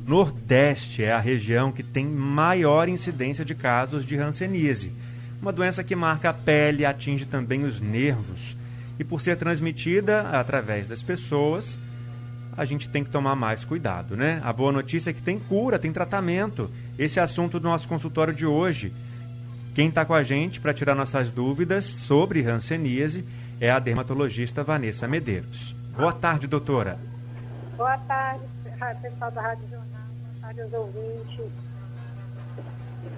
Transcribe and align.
Nordeste 0.06 1.02
é 1.02 1.12
a 1.12 1.18
região 1.18 1.72
que 1.72 1.82
tem 1.82 2.06
maior 2.06 2.88
incidência 2.88 3.44
de 3.44 3.54
casos 3.54 4.04
de 4.04 4.16
hanseníase 4.16 4.92
uma 5.40 5.52
doença 5.52 5.84
que 5.84 5.94
marca 5.94 6.30
a 6.30 6.34
pele, 6.34 6.84
atinge 6.84 7.24
também 7.24 7.64
os 7.64 7.80
nervos. 7.80 8.56
E 8.98 9.04
por 9.04 9.20
ser 9.20 9.36
transmitida 9.36 10.22
através 10.30 10.88
das 10.88 11.02
pessoas, 11.02 11.78
a 12.56 12.64
gente 12.64 12.88
tem 12.88 13.04
que 13.04 13.10
tomar 13.10 13.36
mais 13.36 13.64
cuidado, 13.64 14.16
né? 14.16 14.40
A 14.42 14.52
boa 14.52 14.72
notícia 14.72 15.10
é 15.10 15.12
que 15.12 15.20
tem 15.20 15.38
cura, 15.38 15.78
tem 15.78 15.92
tratamento. 15.92 16.70
Esse 16.98 17.18
é 17.18 17.22
assunto 17.22 17.60
do 17.60 17.68
nosso 17.68 17.86
consultório 17.86 18.32
de 18.32 18.46
hoje. 18.46 18.92
Quem 19.76 19.88
está 19.88 20.06
com 20.06 20.14
a 20.14 20.22
gente 20.22 20.58
para 20.58 20.72
tirar 20.72 20.94
nossas 20.94 21.30
dúvidas 21.30 21.84
sobre 21.84 22.40
hanseníase 22.40 23.22
é 23.60 23.70
a 23.70 23.78
dermatologista 23.78 24.64
Vanessa 24.64 25.06
Medeiros. 25.06 25.76
Boa 25.94 26.14
tarde, 26.14 26.46
doutora. 26.46 26.96
Boa 27.76 27.98
tarde, 27.98 28.40
pessoal 29.02 29.30
da 29.32 29.42
Rádio 29.42 29.68
Jornal. 29.68 30.00
Boa 30.22 30.40
tarde 30.40 30.60
aos 30.62 30.72
ouvintes. 30.72 31.52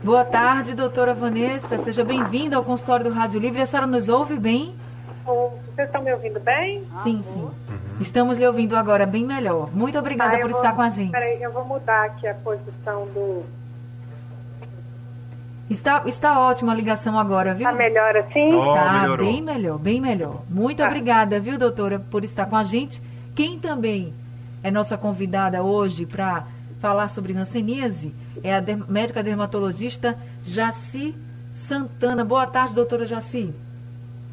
Boa 0.03 0.25
tarde, 0.25 0.75
doutora 0.75 1.15
Vanessa. 1.15 1.79
Seja 1.79 2.05
bem-vinda 2.05 2.57
ao 2.57 2.65
consultório 2.65 3.05
do 3.05 3.13
Rádio 3.13 3.39
Livre. 3.39 3.63
A 3.63 3.67
senhora 3.67 3.87
nos 3.87 4.09
ouve 4.09 4.37
bem? 4.37 4.75
Vocês 5.25 5.87
estão 5.87 6.03
me 6.03 6.13
ouvindo 6.13 6.41
bem? 6.41 6.85
Sim, 7.05 7.23
sim. 7.23 7.41
Uhum. 7.41 7.79
Estamos 8.01 8.37
lhe 8.37 8.45
ouvindo 8.45 8.75
agora 8.75 9.07
bem 9.07 9.25
melhor. 9.25 9.71
Muito 9.73 9.97
obrigada 9.97 10.35
ah, 10.37 10.41
por 10.41 10.51
vou, 10.51 10.61
estar 10.61 10.75
com 10.75 10.83
a 10.83 10.89
gente. 10.89 11.13
Peraí, 11.13 11.41
eu 11.41 11.53
vou 11.53 11.65
mudar 11.65 12.07
aqui 12.07 12.27
a 12.27 12.35
posição 12.35 13.07
do. 13.15 13.45
Está, 15.71 16.03
está 16.07 16.41
ótima 16.41 16.73
a 16.73 16.75
ligação 16.75 17.19
agora, 17.19 17.53
viu? 17.53 17.67
Está 17.67 17.77
melhor 17.79 18.17
assim? 18.17 18.55
Oh, 18.55 18.73
tá 18.73 19.01
melhorou. 19.03 19.27
bem 19.27 19.43
melhor, 19.43 19.79
bem 19.79 20.01
melhor. 20.01 20.43
Muito 20.49 20.79
tá. 20.79 20.87
obrigada, 20.87 21.39
viu, 21.39 21.59
doutora, 21.59 21.99
por 21.99 22.25
estar 22.25 22.47
com 22.47 22.57
a 22.57 22.63
gente. 22.63 23.03
Quem 23.35 23.59
também 23.59 24.15
é 24.63 24.71
nossa 24.71 24.97
convidada 24.97 25.63
hoje 25.63 26.07
para 26.07 26.45
falar 26.81 27.09
sobre 27.09 27.37
hanseníase 27.37 28.15
é 28.43 28.57
a 28.57 28.63
médica 28.89 29.23
dermatologista 29.23 30.17
Jaci 30.43 31.15
Santana. 31.55 32.25
Boa 32.25 32.47
tarde, 32.47 32.75
doutora 32.75 33.05
Jaci. 33.05 33.55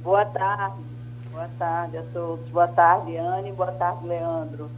Boa 0.02 0.26
tarde. 0.26 0.78
Boa 1.32 1.50
tarde 1.60 1.98
a 1.98 2.04
todos. 2.14 2.48
Boa 2.50 2.68
tarde, 2.68 3.18
Anne. 3.18 3.52
Boa 3.52 3.72
tarde, 3.74 4.08
Leandro. 4.08 4.70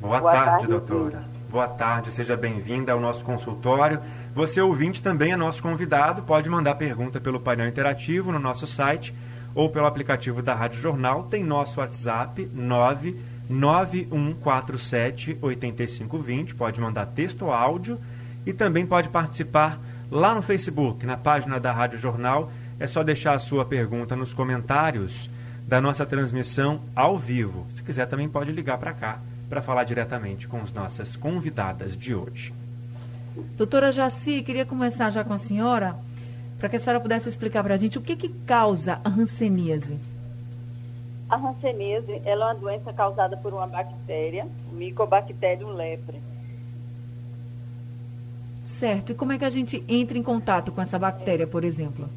Boa, 0.00 0.18
Boa 0.18 0.32
tarde, 0.32 0.50
tarde, 0.50 0.66
doutora. 0.66 1.22
Boa 1.48 1.68
tarde, 1.68 2.10
seja 2.10 2.36
bem-vinda 2.36 2.92
ao 2.92 2.98
nosso 2.98 3.24
consultório. 3.24 4.00
Você, 4.34 4.62
ouvinte, 4.62 5.02
também 5.02 5.32
é 5.32 5.36
nosso 5.36 5.62
convidado. 5.62 6.22
Pode 6.22 6.48
mandar 6.48 6.76
pergunta 6.76 7.20
pelo 7.20 7.38
painel 7.38 7.68
interativo 7.68 8.32
no 8.32 8.38
nosso 8.38 8.66
site 8.66 9.14
ou 9.54 9.68
pelo 9.68 9.84
aplicativo 9.84 10.40
da 10.40 10.54
Rádio 10.54 10.80
Jornal. 10.80 11.24
Tem 11.24 11.44
nosso 11.44 11.80
WhatsApp 11.80 12.48
9 12.50 13.14
9147 13.50 15.36
8520. 15.42 16.54
Pode 16.54 16.80
mandar 16.80 17.06
texto 17.06 17.42
ou 17.42 17.52
áudio 17.52 18.00
e 18.46 18.54
também 18.54 18.86
pode 18.86 19.10
participar 19.10 19.78
lá 20.10 20.34
no 20.34 20.40
Facebook, 20.40 21.04
na 21.04 21.18
página 21.18 21.60
da 21.60 21.70
Rádio 21.70 21.98
Jornal. 21.98 22.50
É 22.80 22.86
só 22.86 23.02
deixar 23.02 23.34
a 23.34 23.38
sua 23.38 23.66
pergunta 23.66 24.16
nos 24.16 24.32
comentários 24.32 25.28
da 25.68 25.78
nossa 25.78 26.06
transmissão 26.06 26.80
ao 26.96 27.18
vivo. 27.18 27.66
Se 27.70 27.82
quiser, 27.82 28.06
também 28.06 28.30
pode 28.30 28.50
ligar 28.50 28.78
para 28.78 28.94
cá 28.94 29.20
para 29.50 29.60
falar 29.60 29.84
diretamente 29.84 30.48
com 30.48 30.62
as 30.62 30.72
nossas 30.72 31.14
convidadas 31.14 31.94
de 31.94 32.14
hoje. 32.14 32.61
Doutora 33.56 33.90
Jaci, 33.90 34.42
queria 34.42 34.66
começar 34.66 35.10
já 35.10 35.24
com 35.24 35.32
a 35.32 35.38
senhora, 35.38 35.96
para 36.58 36.68
que 36.68 36.76
a 36.76 36.78
senhora 36.78 37.00
pudesse 37.00 37.28
explicar 37.28 37.62
para 37.62 37.74
a 37.74 37.76
gente 37.76 37.98
o 37.98 38.02
que, 38.02 38.16
que 38.16 38.28
causa 38.28 39.00
a 39.04 39.08
hanseníase. 39.08 39.98
A 41.28 41.36
hanseníase 41.36 42.20
é 42.24 42.36
uma 42.36 42.54
doença 42.54 42.92
causada 42.92 43.36
por 43.36 43.54
uma 43.54 43.66
bactéria, 43.66 44.46
o 44.70 44.74
Mycobacterium 44.74 45.72
lepre. 45.72 46.20
Certo. 48.64 49.12
E 49.12 49.14
como 49.14 49.32
é 49.32 49.38
que 49.38 49.44
a 49.44 49.48
gente 49.48 49.82
entra 49.88 50.18
em 50.18 50.22
contato 50.22 50.70
com 50.72 50.80
essa 50.80 50.98
bactéria, 50.98 51.46
por 51.46 51.64
exemplo? 51.64 52.08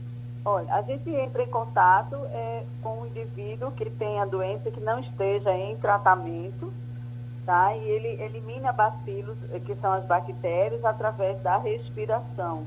Olha, 0.43 0.73
a 0.75 0.81
gente 0.83 1.09
entra 1.09 1.43
em 1.43 1.47
contato 1.47 2.15
é, 2.31 2.63
com 2.83 3.01
um 3.01 3.07
indivíduo 3.07 3.71
que 3.71 3.89
tem 3.89 4.19
a 4.19 4.25
doença 4.25 4.69
que 4.69 4.79
não 4.79 4.99
esteja 4.99 5.51
em 5.57 5.75
tratamento, 5.77 6.71
tá? 7.45 7.75
E 7.75 7.83
ele 7.83 8.22
elimina 8.23 8.72
bacilos, 8.72 9.38
eh, 9.51 9.59
que 9.59 9.75
são 9.75 9.94
as 9.94 10.06
bactérias, 10.06 10.83
através 10.83 11.41
da 11.41 11.57
respiração. 11.57 12.66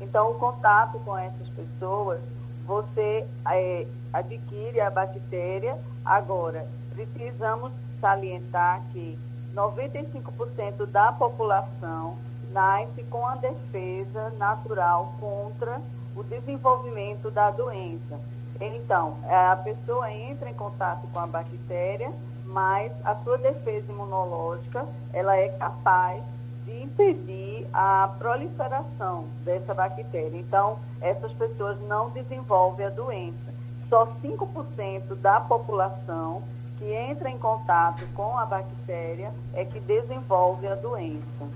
Então, 0.00 0.30
o 0.30 0.34
contato 0.34 0.98
com 1.00 1.16
essas 1.16 1.48
pessoas, 1.50 2.20
você 2.66 3.26
é, 3.50 3.86
adquire 4.12 4.80
a 4.80 4.90
bactéria. 4.90 5.78
Agora, 6.04 6.66
precisamos 6.92 7.72
salientar 8.00 8.82
que 8.92 9.18
95% 9.54 10.86
da 10.86 11.12
população 11.12 12.16
nasce 12.52 13.02
com 13.04 13.26
a 13.26 13.36
defesa 13.36 14.30
natural 14.38 15.14
contra 15.18 15.80
o 16.14 16.22
desenvolvimento 16.22 17.30
da 17.30 17.50
doença. 17.50 18.20
Então, 18.60 19.18
a 19.28 19.56
pessoa 19.56 20.10
entra 20.12 20.48
em 20.48 20.54
contato 20.54 21.08
com 21.12 21.18
a 21.18 21.26
bactéria, 21.26 22.12
mas 22.54 22.92
a 23.04 23.16
sua 23.16 23.36
defesa 23.36 23.90
imunológica, 23.90 24.86
ela 25.12 25.36
é 25.36 25.48
capaz 25.48 26.22
de 26.64 26.82
impedir 26.82 27.66
a 27.72 28.14
proliferação 28.18 29.26
dessa 29.44 29.74
bactéria. 29.74 30.38
Então, 30.38 30.78
essas 31.00 31.32
pessoas 31.32 31.78
não 31.82 32.10
desenvolvem 32.10 32.86
a 32.86 32.90
doença 32.90 33.54
só 33.94 34.06
5% 34.22 35.14
da 35.16 35.40
população 35.40 36.42
que 36.78 36.84
entra 36.84 37.30
em 37.30 37.38
contato 37.38 38.04
com 38.14 38.36
a 38.36 38.44
bactéria 38.44 39.32
é 39.52 39.64
que 39.64 39.78
desenvolve 39.78 40.66
a 40.66 40.74
doença. 40.74 41.48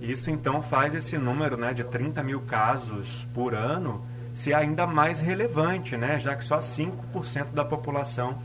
Isso 0.00 0.30
então 0.30 0.62
faz 0.62 0.94
esse 0.94 1.18
número 1.18 1.56
né, 1.56 1.72
de 1.72 1.84
30 1.84 2.22
mil 2.22 2.40
casos 2.42 3.26
por 3.34 3.54
ano 3.54 4.00
ser 4.32 4.54
ainda 4.54 4.86
mais 4.86 5.20
relevante, 5.20 5.96
né, 5.96 6.18
já 6.18 6.34
que 6.34 6.44
só 6.44 6.58
5% 6.58 7.52
da 7.52 7.64
população 7.64 8.38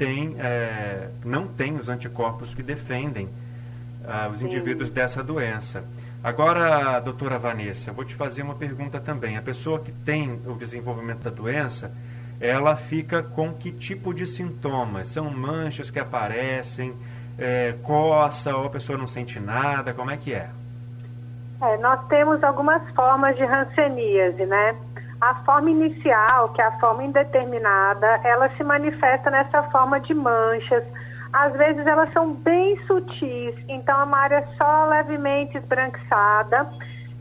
tem, 0.00 0.34
é, 0.38 1.10
não 1.22 1.46
tem 1.46 1.74
os 1.74 1.90
anticorpos 1.90 2.54
que 2.54 2.62
defendem 2.62 3.26
uh, 3.26 4.30
os 4.32 4.38
Sim. 4.40 4.46
indivíduos 4.46 4.90
dessa 4.90 5.22
doença. 5.22 5.84
Agora, 6.24 6.98
doutora 7.00 7.38
Vanessa, 7.38 7.90
eu 7.90 7.94
vou 7.94 8.02
te 8.02 8.14
fazer 8.14 8.40
uma 8.40 8.54
pergunta 8.54 8.98
também. 8.98 9.36
A 9.36 9.42
pessoa 9.42 9.78
que 9.78 9.92
tem 9.92 10.40
o 10.46 10.54
desenvolvimento 10.54 11.24
da 11.24 11.30
doença, 11.30 11.92
ela 12.40 12.76
fica 12.76 13.22
com 13.22 13.52
que 13.52 13.70
tipo 13.72 14.14
de 14.14 14.24
sintomas? 14.24 15.08
São 15.08 15.30
manchas 15.30 15.90
que 15.90 15.98
aparecem, 15.98 16.94
é, 17.38 17.74
coça 17.82 18.56
ou 18.56 18.68
a 18.68 18.70
pessoa 18.70 18.96
não 18.96 19.06
sente 19.06 19.38
nada? 19.38 19.92
Como 19.92 20.10
é 20.10 20.16
que 20.16 20.32
é? 20.32 20.48
é 21.60 21.76
nós 21.76 22.06
temos 22.08 22.42
algumas 22.42 22.82
formas 22.94 23.36
de 23.36 23.44
hanseníase, 23.44 24.46
né? 24.46 24.76
A 25.20 25.34
forma 25.44 25.70
inicial, 25.70 26.48
que 26.54 26.62
é 26.62 26.64
a 26.64 26.78
forma 26.78 27.04
indeterminada, 27.04 28.06
ela 28.24 28.48
se 28.56 28.64
manifesta 28.64 29.30
nessa 29.30 29.62
forma 29.64 30.00
de 30.00 30.14
manchas. 30.14 30.82
Às 31.30 31.52
vezes 31.52 31.86
elas 31.86 32.10
são 32.12 32.32
bem 32.32 32.78
sutis, 32.86 33.54
então 33.68 34.00
é 34.00 34.04
uma 34.04 34.18
área 34.18 34.48
só 34.56 34.86
levemente 34.86 35.58
esbranquiçada 35.58 36.70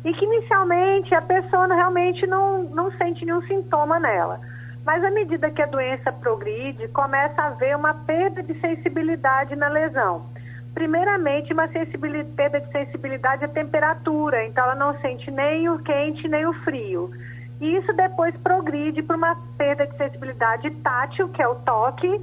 e 0.05 0.13
que 0.13 0.23
inicialmente 0.23 1.13
a 1.13 1.21
pessoa 1.21 1.67
realmente 1.67 2.25
não, 2.25 2.63
não 2.63 2.89
sente 2.93 3.25
nenhum 3.25 3.41
sintoma 3.43 3.99
nela. 3.99 4.39
Mas 4.85 5.03
à 5.03 5.11
medida 5.11 5.51
que 5.51 5.61
a 5.61 5.65
doença 5.65 6.11
progride, 6.11 6.87
começa 6.87 7.41
a 7.41 7.47
haver 7.47 7.75
uma 7.75 7.93
perda 7.93 8.41
de 8.41 8.57
sensibilidade 8.61 9.57
na 9.57 9.67
lesão. 9.67 10.25
Primeiramente, 10.73 11.51
uma 11.51 11.67
perda 11.67 12.61
de 12.61 12.71
sensibilidade 12.71 13.43
à 13.43 13.47
temperatura, 13.49 14.45
então 14.45 14.63
ela 14.63 14.75
não 14.75 14.97
sente 15.01 15.29
nem 15.29 15.67
o 15.67 15.79
quente 15.79 16.27
nem 16.29 16.45
o 16.45 16.53
frio. 16.63 17.11
E 17.59 17.77
isso 17.77 17.91
depois 17.93 18.35
progride 18.37 19.03
para 19.03 19.17
uma 19.17 19.35
perda 19.57 19.85
de 19.85 19.97
sensibilidade 19.97 20.69
tátil, 20.81 21.27
que 21.29 21.41
é 21.41 21.47
o 21.47 21.55
toque, 21.55 22.21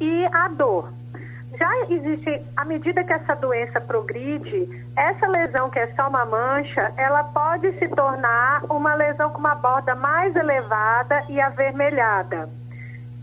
e 0.00 0.26
a 0.32 0.48
dor. 0.48 0.92
Já 1.58 1.70
existe, 1.88 2.42
à 2.56 2.64
medida 2.64 3.02
que 3.02 3.12
essa 3.12 3.34
doença 3.34 3.80
progride, 3.80 4.68
essa 4.96 5.26
lesão 5.26 5.68
que 5.70 5.78
é 5.78 5.88
só 5.94 6.08
uma 6.08 6.24
mancha, 6.24 6.92
ela 6.96 7.24
pode 7.24 7.72
se 7.78 7.88
tornar 7.88 8.64
uma 8.70 8.94
lesão 8.94 9.30
com 9.30 9.38
uma 9.38 9.54
borda 9.54 9.94
mais 9.94 10.34
elevada 10.36 11.24
e 11.28 11.40
avermelhada. 11.40 12.48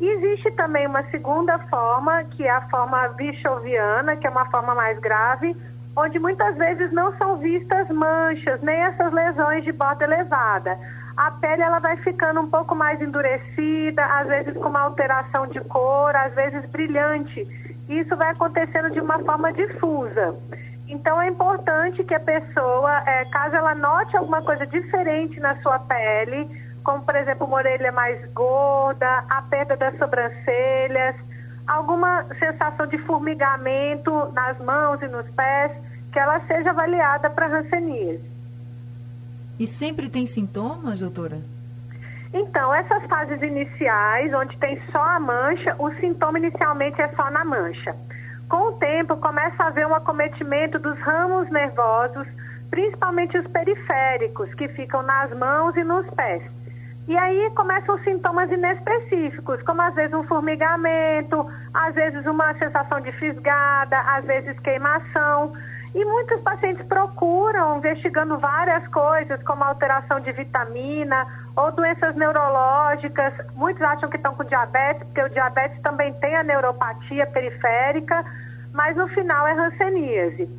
Existe 0.01 0.51
também 0.51 0.85
uma 0.85 1.03
segunda 1.03 1.57
forma, 1.69 2.25
que 2.25 2.43
é 2.43 2.51
a 2.51 2.67
forma 2.67 3.07
vichoviana, 3.09 4.17
que 4.17 4.27
é 4.27 4.29
uma 4.29 4.45
forma 4.49 4.75
mais 4.75 4.99
grave, 4.99 5.55
onde 5.95 6.19
muitas 6.19 6.57
vezes 6.57 6.91
não 6.91 7.15
são 7.17 7.37
vistas 7.37 7.87
manchas, 7.87 8.61
nem 8.61 8.75
essas 8.75 9.13
lesões 9.13 9.63
de 9.63 9.71
borda 9.71 10.03
elevada. 10.03 10.77
A 11.17 11.31
pele 11.31 11.61
ela 11.61 11.79
vai 11.79 11.95
ficando 11.97 12.41
um 12.41 12.49
pouco 12.49 12.75
mais 12.75 13.01
endurecida, 13.01 14.05
às 14.05 14.27
vezes 14.27 14.53
com 14.53 14.67
uma 14.67 14.81
alteração 14.81 15.47
de 15.47 15.61
cor, 15.61 16.13
às 16.15 16.33
vezes 16.33 16.65
brilhante. 16.65 17.47
Isso 17.87 18.15
vai 18.17 18.31
acontecendo 18.31 18.91
de 18.91 18.99
uma 18.99 19.19
forma 19.19 19.53
difusa. 19.53 20.35
Então 20.87 21.21
é 21.21 21.27
importante 21.27 22.03
que 22.03 22.13
a 22.13 22.19
pessoa, 22.19 23.01
é, 23.07 23.25
caso 23.25 23.55
ela 23.55 23.73
note 23.73 24.15
alguma 24.17 24.41
coisa 24.41 24.67
diferente 24.67 25.39
na 25.39 25.55
sua 25.61 25.79
pele, 25.79 26.49
como 26.83 27.03
por 27.03 27.15
exemplo 27.15 27.47
uma 27.47 27.57
orelha 27.57 27.91
mais 27.91 28.23
gorda, 28.33 29.23
a 29.29 29.41
perda 29.43 29.77
das 29.77 29.97
sobrancelhas, 29.97 31.15
alguma 31.65 32.25
sensação 32.37 32.85
de 32.87 32.97
formigamento 32.99 34.31
nas 34.33 34.59
mãos 34.59 35.01
e 35.01 35.07
nos 35.07 35.27
pés, 35.31 35.71
que 36.11 36.19
ela 36.19 36.39
seja 36.41 36.69
avaliada 36.69 37.29
para 37.29 37.47
hanseníase. 37.47 38.34
E 39.59 39.65
sempre 39.65 40.09
tem 40.09 40.25
sintomas, 40.25 40.99
doutora? 40.99 41.39
Então, 42.33 42.73
essas 42.73 43.03
fases 43.05 43.41
iniciais, 43.41 44.33
onde 44.33 44.57
tem 44.57 44.81
só 44.91 45.01
a 45.01 45.19
mancha, 45.19 45.73
o 45.79 45.89
sintoma 45.95 46.37
inicialmente 46.37 47.01
é 47.01 47.07
só 47.15 47.31
na 47.31 47.45
mancha. 47.45 47.95
Com 48.49 48.69
o 48.69 48.71
tempo, 48.73 49.15
começa 49.17 49.63
a 49.63 49.67
haver 49.67 49.87
um 49.87 49.95
acometimento 49.95 50.77
dos 50.77 50.99
ramos 50.99 51.49
nervosos, 51.49 52.27
principalmente 52.69 53.37
os 53.37 53.47
periféricos, 53.47 54.53
que 54.55 54.67
ficam 54.69 55.01
nas 55.03 55.31
mãos 55.37 55.75
e 55.77 55.83
nos 55.83 56.05
pés. 56.11 56.43
E 57.07 57.15
aí 57.15 57.51
começam 57.55 57.97
sintomas 57.99 58.51
inespecíficos, 58.51 59.61
como 59.61 59.81
às 59.81 59.93
vezes 59.95 60.13
um 60.13 60.23
formigamento, 60.23 61.47
às 61.73 61.93
vezes 61.95 62.25
uma 62.25 62.53
sensação 62.55 62.99
de 62.99 63.11
fisgada, 63.13 63.97
às 63.99 64.25
vezes 64.25 64.59
queimação. 64.59 65.53
E 65.95 66.03
muitos 66.03 66.41
pacientes 66.41 66.85
procuram, 66.87 67.77
investigando 67.77 68.37
várias 68.37 68.85
coisas, 68.89 69.41
como 69.43 69.63
alteração 69.63 70.19
de 70.19 70.29
vitamina 70.33 71.25
ou 71.55 71.71
doenças 71.71 72.13
neurológicas. 72.17 73.33
Muitos 73.55 73.81
acham 73.81 74.09
que 74.09 74.17
estão 74.17 74.35
com 74.35 74.43
diabetes, 74.43 75.03
porque 75.05 75.21
o 75.21 75.29
diabetes 75.29 75.81
também 75.81 76.13
tem 76.15 76.35
a 76.35 76.43
neuropatia 76.43 77.25
periférica, 77.27 78.25
mas 78.73 78.93
no 78.97 79.07
final 79.07 79.47
é 79.47 79.53
hanseníase. 79.53 80.49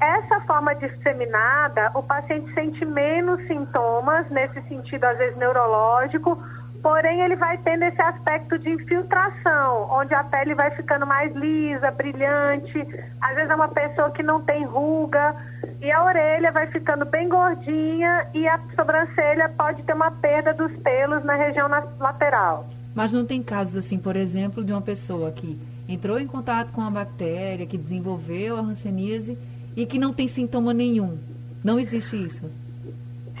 Essa 0.00 0.40
forma 0.40 0.74
disseminada, 0.74 1.92
o 1.94 2.02
paciente 2.02 2.52
sente 2.52 2.84
menos 2.84 3.40
sintomas, 3.46 4.28
nesse 4.28 4.60
sentido, 4.62 5.04
às 5.04 5.16
vezes 5.18 5.36
neurológico, 5.36 6.36
porém 6.82 7.20
ele 7.20 7.36
vai 7.36 7.58
tendo 7.58 7.84
esse 7.84 8.00
aspecto 8.00 8.58
de 8.58 8.70
infiltração, 8.70 9.88
onde 9.90 10.14
a 10.14 10.24
pele 10.24 10.54
vai 10.54 10.70
ficando 10.72 11.06
mais 11.06 11.34
lisa, 11.34 11.90
brilhante, 11.90 12.78
às 13.20 13.34
vezes 13.34 13.50
é 13.50 13.54
uma 13.54 13.68
pessoa 13.68 14.10
que 14.10 14.22
não 14.22 14.40
tem 14.40 14.64
ruga, 14.64 15.36
e 15.80 15.90
a 15.90 16.04
orelha 16.04 16.52
vai 16.52 16.66
ficando 16.68 17.04
bem 17.04 17.28
gordinha 17.28 18.28
e 18.34 18.46
a 18.46 18.58
sobrancelha 18.76 19.48
pode 19.48 19.82
ter 19.82 19.94
uma 19.94 20.10
perda 20.10 20.52
dos 20.52 20.72
pelos 20.78 21.24
na 21.24 21.34
região 21.34 21.68
lateral. 21.98 22.66
Mas 22.94 23.12
não 23.12 23.24
tem 23.24 23.42
casos 23.42 23.76
assim, 23.76 23.98
por 23.98 24.16
exemplo, 24.16 24.64
de 24.64 24.72
uma 24.72 24.82
pessoa 24.82 25.30
que 25.30 25.58
entrou 25.88 26.18
em 26.18 26.26
contato 26.26 26.72
com 26.72 26.82
a 26.82 26.90
bactéria, 26.90 27.66
que 27.66 27.78
desenvolveu 27.78 28.56
a 28.56 28.60
hanseníase 28.60 29.38
e 29.76 29.86
que 29.86 29.98
não 29.98 30.12
tem 30.12 30.26
sintoma 30.26 30.74
nenhum. 30.74 31.18
Não 31.62 31.78
existe 31.78 32.16
isso? 32.16 32.50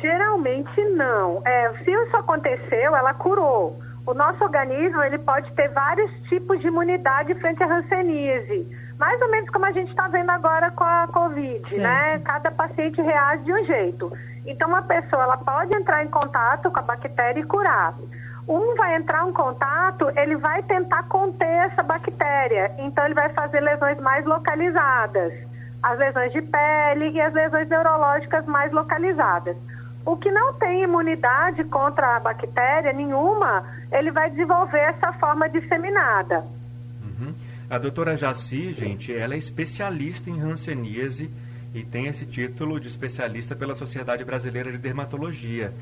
Geralmente 0.00 0.84
não. 0.96 1.42
É, 1.44 1.72
se 1.84 1.90
isso 1.90 2.16
aconteceu, 2.16 2.96
ela 2.96 3.14
curou. 3.14 3.78
O 4.06 4.14
nosso 4.14 4.42
organismo 4.42 5.02
ele 5.02 5.18
pode 5.18 5.52
ter 5.52 5.68
vários 5.68 6.10
tipos 6.28 6.58
de 6.60 6.66
imunidade 6.66 7.34
frente 7.34 7.62
à 7.62 7.66
hanseníase. 7.66 8.66
Mais 8.98 9.20
ou 9.20 9.30
menos 9.30 9.48
como 9.50 9.64
a 9.66 9.72
gente 9.72 9.90
está 9.90 10.08
vendo 10.08 10.30
agora 10.30 10.70
com 10.70 10.84
a 10.84 11.06
Covid, 11.08 11.78
né? 11.78 12.18
Cada 12.20 12.50
paciente 12.50 13.00
reage 13.00 13.44
de 13.44 13.52
um 13.52 13.64
jeito. 13.64 14.12
Então, 14.46 14.68
uma 14.68 14.82
pessoa 14.82 15.22
ela 15.22 15.36
pode 15.36 15.76
entrar 15.76 16.04
em 16.04 16.08
contato 16.08 16.70
com 16.70 16.78
a 16.78 16.82
bactéria 16.82 17.40
e 17.40 17.44
curar. 17.44 17.94
Um 18.48 18.74
vai 18.74 18.96
entrar 18.96 19.28
em 19.28 19.32
contato, 19.32 20.10
ele 20.16 20.36
vai 20.36 20.62
tentar 20.62 21.04
conter 21.04 21.46
essa 21.46 21.82
bactéria. 21.82 22.74
Então, 22.78 23.04
ele 23.04 23.14
vai 23.14 23.28
fazer 23.30 23.60
lesões 23.60 23.98
mais 24.00 24.24
localizadas 24.24 25.50
as 25.82 25.98
lesões 25.98 26.32
de 26.32 26.42
pele 26.42 27.10
e 27.10 27.20
as 27.20 27.32
lesões 27.32 27.68
neurológicas 27.68 28.44
mais 28.46 28.70
localizadas. 28.72 29.56
O 30.04 30.16
que 30.16 30.30
não 30.30 30.54
tem 30.54 30.82
imunidade 30.82 31.62
contra 31.64 32.16
a 32.16 32.20
bactéria 32.20 32.92
nenhuma, 32.92 33.64
ele 33.92 34.10
vai 34.10 34.30
desenvolver 34.30 34.78
essa 34.78 35.12
forma 35.14 35.48
disseminada. 35.48 36.44
Uhum. 37.02 37.34
A 37.68 37.78
doutora 37.78 38.16
Jaci, 38.16 38.72
gente, 38.72 39.14
ela 39.14 39.34
é 39.34 39.38
especialista 39.38 40.30
em 40.30 40.40
hanseníase 40.40 41.30
e 41.74 41.84
tem 41.84 42.06
esse 42.06 42.26
título 42.26 42.80
de 42.80 42.88
especialista 42.88 43.54
pela 43.54 43.74
Sociedade 43.74 44.24
Brasileira 44.24 44.72
de 44.72 44.78
Dermatologia. 44.78 45.72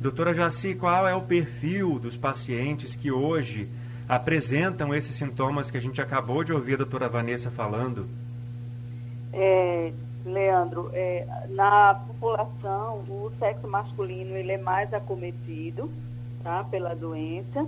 Doutora 0.00 0.34
Jaci, 0.34 0.74
qual 0.74 1.08
é 1.08 1.14
o 1.14 1.22
perfil 1.22 1.98
dos 1.98 2.16
pacientes 2.16 2.94
que 2.94 3.10
hoje 3.10 3.68
apresentam 4.08 4.94
esses 4.94 5.14
sintomas 5.14 5.70
que 5.70 5.76
a 5.76 5.80
gente 5.80 6.00
acabou 6.00 6.42
de 6.42 6.52
ouvir 6.52 6.74
a 6.74 6.78
doutora 6.78 7.08
Vanessa 7.08 7.50
falando? 7.50 8.08
é, 9.32 9.92
Leandro, 10.24 10.90
é, 10.92 11.26
na 11.48 11.94
população, 11.94 12.98
o 13.08 13.32
sexo 13.38 13.66
masculino 13.68 14.36
ele 14.36 14.52
é 14.52 14.58
mais 14.58 14.92
acometido 14.92 15.90
tá, 16.42 16.64
pela 16.64 16.94
doença 16.94 17.66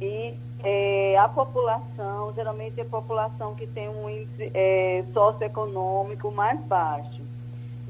e 0.00 0.34
é, 0.62 1.16
a 1.18 1.28
população, 1.28 2.32
geralmente 2.34 2.80
é 2.80 2.82
a 2.82 2.86
população 2.86 3.54
que 3.54 3.66
tem 3.66 3.88
um 3.88 4.08
índice 4.08 4.50
é, 4.54 5.04
socioeconômico 5.12 6.30
mais 6.30 6.60
baixo. 6.64 7.22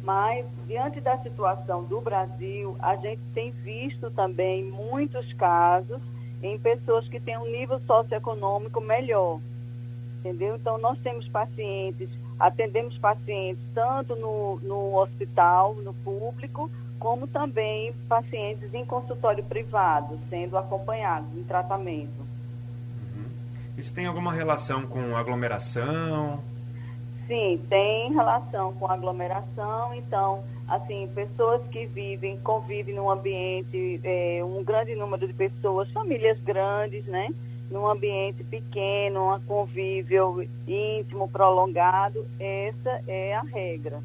Mas, 0.02 0.44
diante 0.66 1.00
da 1.00 1.16
situação 1.18 1.82
do 1.84 2.00
Brasil, 2.00 2.76
a 2.78 2.94
gente 2.96 3.22
tem 3.32 3.52
visto 3.52 4.10
também 4.10 4.62
muitos 4.62 5.32
casos 5.32 5.98
em 6.42 6.58
pessoas 6.58 7.08
que 7.08 7.18
têm 7.18 7.38
um 7.38 7.46
nível 7.46 7.80
socioeconômico 7.86 8.80
melhor. 8.82 9.40
Entendeu? 10.18 10.56
Então, 10.56 10.76
nós 10.76 10.98
temos 10.98 11.26
pacientes 11.28 12.10
Atendemos 12.38 12.96
pacientes 12.98 13.62
tanto 13.74 14.16
no, 14.16 14.58
no 14.62 14.96
hospital, 14.96 15.74
no 15.76 15.94
público, 15.94 16.70
como 16.98 17.26
também 17.26 17.92
pacientes 18.08 18.72
em 18.72 18.84
consultório 18.84 19.44
privado, 19.44 20.18
sendo 20.30 20.56
acompanhados 20.56 21.28
em 21.36 21.42
tratamento. 21.44 22.20
Uhum. 23.14 23.30
Isso 23.76 23.92
tem 23.92 24.06
alguma 24.06 24.32
relação 24.32 24.86
com 24.86 25.16
aglomeração? 25.16 26.42
Sim, 27.26 27.60
tem 27.68 28.12
relação 28.12 28.72
com 28.74 28.90
aglomeração. 28.90 29.94
Então, 29.94 30.44
assim, 30.68 31.08
pessoas 31.14 31.62
que 31.68 31.86
vivem, 31.86 32.38
convivem 32.38 32.94
num 32.94 33.10
ambiente, 33.10 34.00
é, 34.02 34.42
um 34.44 34.62
grande 34.62 34.94
número 34.94 35.26
de 35.26 35.32
pessoas, 35.32 35.90
famílias 35.90 36.38
grandes, 36.40 37.04
né? 37.06 37.28
Num 37.70 37.88
ambiente 37.88 38.44
pequeno, 38.44 39.34
um 39.34 39.40
convívio 39.40 40.48
íntimo, 40.66 41.28
prolongado, 41.28 42.26
essa 42.38 43.00
é 43.06 43.34
a 43.34 43.42
regra. 43.42 44.00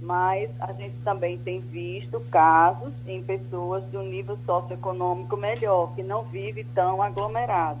Mas 0.00 0.50
a 0.60 0.72
gente 0.72 0.96
também 1.04 1.38
tem 1.38 1.60
visto 1.60 2.20
casos 2.30 2.92
em 3.06 3.22
pessoas 3.22 3.88
de 3.90 3.96
um 3.96 4.02
nível 4.02 4.38
socioeconômico 4.44 5.36
melhor, 5.36 5.94
que 5.94 6.02
não 6.02 6.24
vive 6.24 6.64
tão 6.74 7.02
aglomerado. 7.02 7.80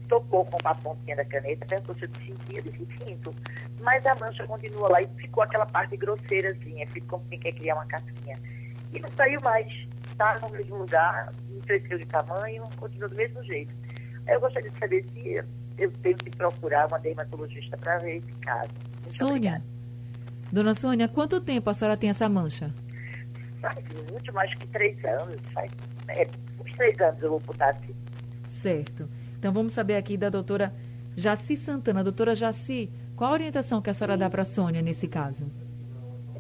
tocou 0.08 0.44
com 0.46 0.58
a 0.68 0.76
pontinha 0.76 1.16
da 1.16 1.26
caneta, 1.26 1.66
perguntou 1.68 1.96
se 1.96 2.06
eu 2.06 2.10
sentia, 2.16 2.60
eu 2.60 2.64
disse, 2.64 2.88
sinto. 2.98 3.34
Mas 3.82 4.06
a 4.06 4.16
mancha 4.16 4.46
continua 4.48 4.90
lá 4.90 5.02
e 5.02 5.08
ficou 5.18 5.44
aquela 5.44 5.66
parte 5.68 5.96
grosseirazinha, 5.96 6.88
ficou 6.88 7.20
como 7.20 7.30
quem 7.30 7.40
quer 7.40 7.54
criar 7.54 7.76
uma 7.76 7.86
casquinha. 7.86 8.38
E 8.92 9.00
não 9.00 9.10
saiu 9.12 9.40
mais, 9.42 9.72
está 10.20 10.38
no 10.40 10.50
mesmo 10.50 10.78
lugar, 10.78 11.34
não 11.50 11.62
cresceu 11.62 11.98
de 11.98 12.06
tamanho, 12.08 12.64
continua 12.76 13.08
do 13.08 13.16
mesmo 13.16 13.42
jeito. 13.46 13.74
Eu 14.28 14.40
gostaria 14.42 14.70
de 14.70 14.78
saber 14.78 15.06
se 15.14 15.42
eu 15.78 15.92
tenho 16.04 16.18
que 16.18 16.30
procurar 16.32 16.88
uma 16.88 17.00
dermatologista 17.00 17.78
para 17.78 17.98
ver 18.00 18.18
esse 18.18 18.32
caso. 18.42 18.70
Muito 19.02 19.14
Sônia, 19.14 19.34
obrigada. 19.34 19.64
dona 20.52 20.74
Sônia, 20.74 21.08
quanto 21.08 21.40
tempo 21.40 21.70
a 21.70 21.74
senhora 21.74 21.98
tem 21.98 22.10
essa 22.10 22.28
mancha? 22.28 22.74
faz 23.62 23.76
muito 24.10 24.34
mais 24.34 24.54
que 24.56 24.68
três 24.68 25.04
anos, 25.04 25.42
faz 25.54 25.72
é, 26.08 26.26
uns 26.62 26.72
três 26.74 26.98
anos 27.02 27.22
eu 27.22 27.30
vou 27.32 27.40
botar 27.42 27.72
assim. 27.72 27.94
Certo. 28.48 29.10
Então 29.38 29.52
vamos 29.52 29.74
saber 29.74 29.96
aqui 29.96 30.18
da 30.18 30.30
doutora 30.30 30.74
Jaci 31.16 31.56
Santana. 31.56 32.04
Doutora 32.04 32.36
Jaci, 32.36 32.90
qual 33.16 33.32
a 33.32 33.34
orientação 33.34 33.82
que 33.82 33.90
a 33.90 33.94
senhora 33.94 34.14
Sim. 34.14 34.20
dá 34.20 34.30
para 34.30 34.42
a 34.44 34.46
Sônia 34.46 34.82
nesse 34.82 35.08
caso? 35.08 35.52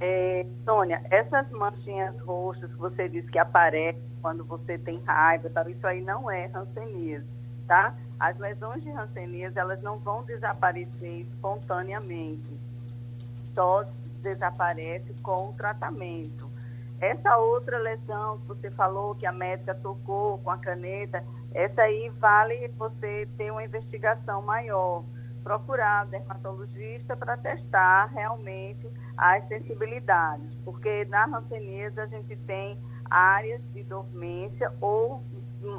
É, 0.01 0.45
Sônia, 0.63 1.01
essas 1.09 1.49
manchinhas 1.51 2.17
roxas 2.21 2.71
que 2.71 2.77
você 2.77 3.09
disse 3.09 3.29
que 3.29 3.37
aparecem 3.37 4.01
quando 4.21 4.45
você 4.45 4.77
tem 4.77 5.01
raiva, 5.03 5.49
tal, 5.49 5.69
isso 5.69 5.85
aí 5.85 6.01
não 6.01 6.31
é 6.31 6.45
ranceníase, 6.47 7.25
tá? 7.67 7.93
As 8.19 8.37
lesões 8.37 8.81
de 8.83 8.89
ranceníase, 8.91 9.57
elas 9.57 9.81
não 9.81 9.97
vão 9.99 10.23
desaparecer 10.23 11.21
espontaneamente. 11.21 12.59
Só 13.53 13.85
desaparece 14.21 15.13
com 15.23 15.49
o 15.49 15.53
tratamento. 15.53 16.49
Essa 16.99 17.37
outra 17.37 17.77
lesão 17.77 18.39
que 18.39 18.47
você 18.47 18.71
falou, 18.71 19.15
que 19.15 19.25
a 19.25 19.31
médica 19.31 19.73
tocou 19.73 20.37
com 20.39 20.51
a 20.51 20.57
caneta, 20.57 21.23
essa 21.53 21.81
aí 21.83 22.09
vale 22.19 22.67
você 22.77 23.27
ter 23.37 23.51
uma 23.51 23.63
investigação 23.63 24.41
maior. 24.41 25.03
Procurar 25.43 26.05
um 26.05 26.09
dermatologista 26.09 27.15
para 27.15 27.37
testar 27.37 28.07
realmente 28.07 28.87
as 29.17 29.47
sensibilidades, 29.47 30.53
porque 30.63 31.05
na 31.05 31.25
rancenise 31.25 31.99
a 31.99 32.07
gente 32.07 32.35
tem 32.37 32.77
áreas 33.09 33.61
de 33.73 33.83
dormência 33.83 34.71
ou 34.79 35.23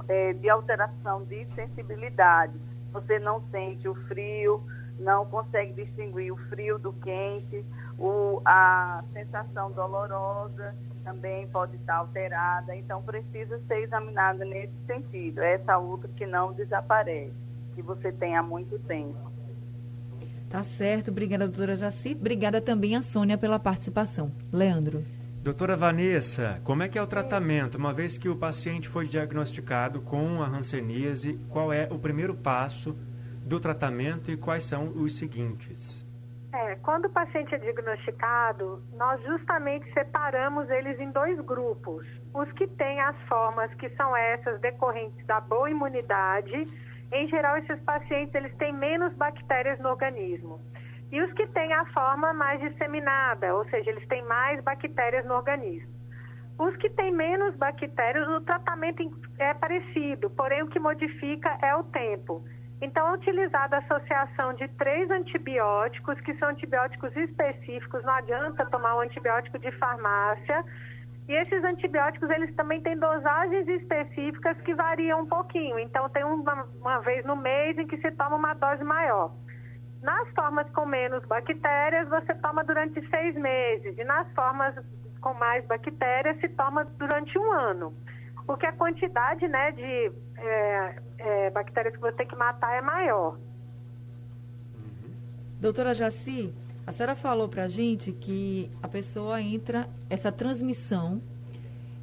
é, 0.08 0.32
de 0.32 0.48
alteração 0.50 1.24
de 1.24 1.46
sensibilidade. 1.54 2.58
Você 2.92 3.18
não 3.18 3.42
sente 3.50 3.88
o 3.88 3.94
frio, 4.06 4.62
não 4.98 5.24
consegue 5.24 5.72
distinguir 5.84 6.32
o 6.32 6.36
frio 6.48 6.78
do 6.78 6.92
quente, 6.92 7.64
o, 7.98 8.42
a 8.44 9.04
sensação 9.12 9.70
dolorosa 9.72 10.74
também 11.04 11.46
pode 11.48 11.76
estar 11.76 11.96
alterada, 11.96 12.74
então 12.76 13.02
precisa 13.02 13.58
ser 13.66 13.82
examinada 13.82 14.44
nesse 14.44 14.74
sentido. 14.86 15.40
Essa 15.40 15.78
outra 15.78 16.08
que 16.08 16.26
não 16.26 16.52
desaparece, 16.52 17.32
que 17.74 17.82
você 17.82 18.12
tem 18.12 18.36
há 18.36 18.42
muito 18.42 18.78
tempo. 18.80 19.29
Tá 20.50 20.64
certo, 20.64 21.12
obrigada, 21.12 21.46
doutora 21.46 21.76
Jaci. 21.76 22.16
Obrigada 22.18 22.60
também 22.60 22.96
a 22.96 23.02
Sônia 23.02 23.38
pela 23.38 23.60
participação. 23.60 24.32
Leandro. 24.52 25.04
Doutora 25.44 25.76
Vanessa, 25.76 26.60
como 26.64 26.82
é 26.82 26.88
que 26.88 26.98
é 26.98 27.02
o 27.02 27.06
tratamento? 27.06 27.76
Uma 27.76 27.92
vez 27.92 28.18
que 28.18 28.28
o 28.28 28.36
paciente 28.36 28.88
foi 28.88 29.06
diagnosticado 29.06 30.00
com 30.00 30.42
a 30.42 30.48
hanseníase, 30.48 31.38
qual 31.48 31.72
é 31.72 31.88
o 31.88 31.98
primeiro 32.00 32.34
passo 32.34 32.98
do 33.46 33.60
tratamento 33.60 34.30
e 34.32 34.36
quais 34.36 34.64
são 34.64 34.88
os 34.88 35.16
seguintes? 35.16 36.04
É, 36.52 36.74
quando 36.82 37.04
o 37.04 37.10
paciente 37.10 37.54
é 37.54 37.58
diagnosticado, 37.58 38.82
nós 38.96 39.22
justamente 39.22 39.90
separamos 39.92 40.68
eles 40.68 40.98
em 40.98 41.12
dois 41.12 41.38
grupos. 41.40 42.04
Os 42.34 42.50
que 42.52 42.66
têm 42.66 43.00
as 43.00 43.16
formas 43.28 43.72
que 43.74 43.88
são 43.90 44.16
essas 44.16 44.60
decorrentes 44.60 45.24
da 45.26 45.40
boa 45.40 45.70
imunidade, 45.70 46.66
em 47.12 47.28
geral 47.28 47.56
esses 47.58 47.80
pacientes 47.82 48.34
eles 48.34 48.54
têm 48.56 48.72
menos 48.72 49.12
bactérias 49.14 49.78
no 49.80 49.88
organismo. 49.88 50.60
E 51.10 51.20
os 51.20 51.32
que 51.32 51.46
têm 51.48 51.72
a 51.72 51.84
forma 51.86 52.32
mais 52.32 52.60
disseminada, 52.60 53.54
ou 53.54 53.64
seja, 53.68 53.90
eles 53.90 54.06
têm 54.06 54.24
mais 54.24 54.62
bactérias 54.62 55.24
no 55.26 55.34
organismo. 55.34 55.90
Os 56.56 56.76
que 56.76 56.90
têm 56.90 57.10
menos 57.12 57.56
bactérias, 57.56 58.28
o 58.28 58.40
tratamento 58.42 59.02
é 59.38 59.54
parecido, 59.54 60.30
porém 60.30 60.62
o 60.62 60.68
que 60.68 60.78
modifica 60.78 61.58
é 61.62 61.74
o 61.74 61.84
tempo. 61.84 62.44
Então, 62.82 63.08
é 63.08 63.12
utilizada 63.14 63.76
a 63.76 63.78
associação 63.80 64.54
de 64.54 64.68
três 64.68 65.10
antibióticos, 65.10 66.20
que 66.20 66.34
são 66.34 66.48
antibióticos 66.48 67.14
específicos, 67.16 68.02
não 68.04 68.12
adianta 68.12 68.64
tomar 68.66 68.96
um 68.96 69.00
antibiótico 69.00 69.58
de 69.58 69.70
farmácia. 69.72 70.64
E 71.30 71.32
esses 71.32 71.62
antibióticos, 71.62 72.28
eles 72.28 72.52
também 72.56 72.80
têm 72.80 72.98
dosagens 72.98 73.68
específicas 73.68 74.60
que 74.62 74.74
variam 74.74 75.20
um 75.20 75.26
pouquinho. 75.26 75.78
Então, 75.78 76.08
tem 76.08 76.24
uma, 76.24 76.66
uma 76.80 76.98
vez 76.98 77.24
no 77.24 77.36
mês 77.36 77.78
em 77.78 77.86
que 77.86 77.96
se 77.98 78.10
toma 78.10 78.34
uma 78.34 78.54
dose 78.54 78.82
maior. 78.82 79.32
Nas 80.02 80.28
formas 80.30 80.68
com 80.70 80.84
menos 80.84 81.24
bactérias, 81.26 82.08
você 82.08 82.34
toma 82.34 82.64
durante 82.64 83.00
seis 83.08 83.36
meses. 83.36 83.96
E 83.96 84.02
nas 84.02 84.28
formas 84.34 84.74
com 85.20 85.32
mais 85.34 85.64
bactérias, 85.66 86.36
se 86.40 86.48
toma 86.48 86.84
durante 86.84 87.38
um 87.38 87.52
ano 87.52 87.94
porque 88.50 88.66
a 88.66 88.72
quantidade 88.72 89.46
né, 89.46 89.70
de 89.70 90.12
é, 90.36 90.96
é, 91.18 91.50
bactérias 91.50 91.94
que 91.94 92.00
você 92.00 92.16
tem 92.16 92.26
que 92.26 92.34
matar 92.34 92.74
é 92.74 92.80
maior. 92.80 93.38
Doutora 95.60 95.94
Jaci, 95.94 96.52
a 96.90 96.92
senhora 96.92 97.14
falou 97.14 97.48
para 97.48 97.62
a 97.62 97.68
gente 97.68 98.10
que 98.10 98.68
a 98.82 98.88
pessoa 98.88 99.40
entra, 99.40 99.88
essa 100.08 100.32
transmissão 100.32 101.22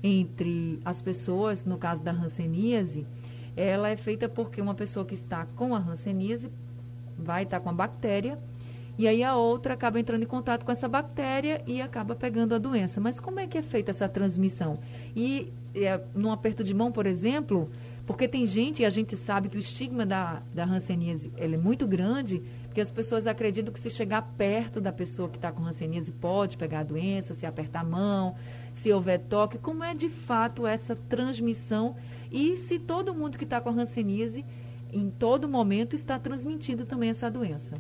entre 0.02 0.80
as 0.86 1.02
pessoas, 1.02 1.66
no 1.66 1.78
caso 1.78 2.02
da 2.02 2.12
hanseníase, 2.12 3.06
ela 3.54 3.90
é 3.90 3.98
feita 3.98 4.30
porque 4.30 4.62
uma 4.62 4.74
pessoa 4.74 5.06
que 5.06 5.14
está 5.14 5.46
com 5.58 5.76
a 5.76 5.78
hanseníase 5.78 6.50
vai 7.18 7.44
estar 7.44 7.60
com 7.60 7.70
a 7.70 7.74
bactéria 7.74 8.40
e 8.98 9.10
aí 9.10 9.26
a 9.26 9.36
outra 9.36 9.74
acaba 9.74 10.00
entrando 10.00 10.24
em 10.24 10.26
contato 10.26 10.64
com 10.64 10.72
essa 10.72 10.88
bactéria 10.88 11.62
e 11.68 11.82
acaba 11.82 12.16
pegando 12.16 12.56
a 12.56 12.58
doença. 12.58 13.02
Mas 13.02 13.20
como 13.20 13.42
é 13.42 13.46
que 13.46 13.58
é 13.58 13.62
feita 13.62 13.92
essa 13.92 14.08
transmissão? 14.08 14.80
E 15.14 15.52
é, 15.76 16.00
num 16.16 16.32
aperto 16.32 16.64
de 16.64 16.74
mão, 16.74 16.94
por 16.94 17.06
exemplo, 17.06 17.70
porque 18.08 18.26
tem 18.26 18.46
gente, 18.46 18.84
e 18.84 18.86
a 18.86 18.90
gente 18.90 19.18
sabe 19.18 19.50
que 19.50 19.58
o 19.58 19.60
estigma 19.60 20.06
da, 20.06 20.42
da 20.56 20.64
hanseníase 20.64 21.30
é 21.36 21.46
muito 21.58 21.86
grande, 21.86 22.42
porque 22.78 22.82
as 22.84 22.92
pessoas 22.92 23.26
acreditam 23.26 23.74
que 23.74 23.80
se 23.80 23.90
chegar 23.90 24.22
perto 24.38 24.80
da 24.80 24.92
pessoa 24.92 25.28
que 25.28 25.38
está 25.38 25.52
com 25.52 25.66
hanseníase 25.66 26.12
pode 26.12 26.58
pegar 26.58 26.82
a 26.82 26.84
doença, 26.84 27.34
se 27.34 27.44
apertar 27.44 27.80
a 27.80 27.84
mão, 27.84 28.36
se 28.72 28.94
houver 28.94 29.18
toque. 29.18 29.58
Como 29.58 29.84
é 29.84 29.96
de 29.96 30.10
fato 30.10 30.68
essa 30.68 30.96
transmissão 30.96 31.96
e 32.32 32.56
se 32.56 32.78
todo 32.78 33.16
mundo 33.16 33.36
que 33.36 33.46
está 33.46 33.60
com 33.60 33.72
hanseníase, 33.72 34.46
em 34.94 35.10
todo 35.10 35.50
momento, 35.50 35.96
está 35.96 36.20
transmitindo 36.20 36.86
também 36.86 37.10
essa 37.10 37.32
doença? 37.32 37.74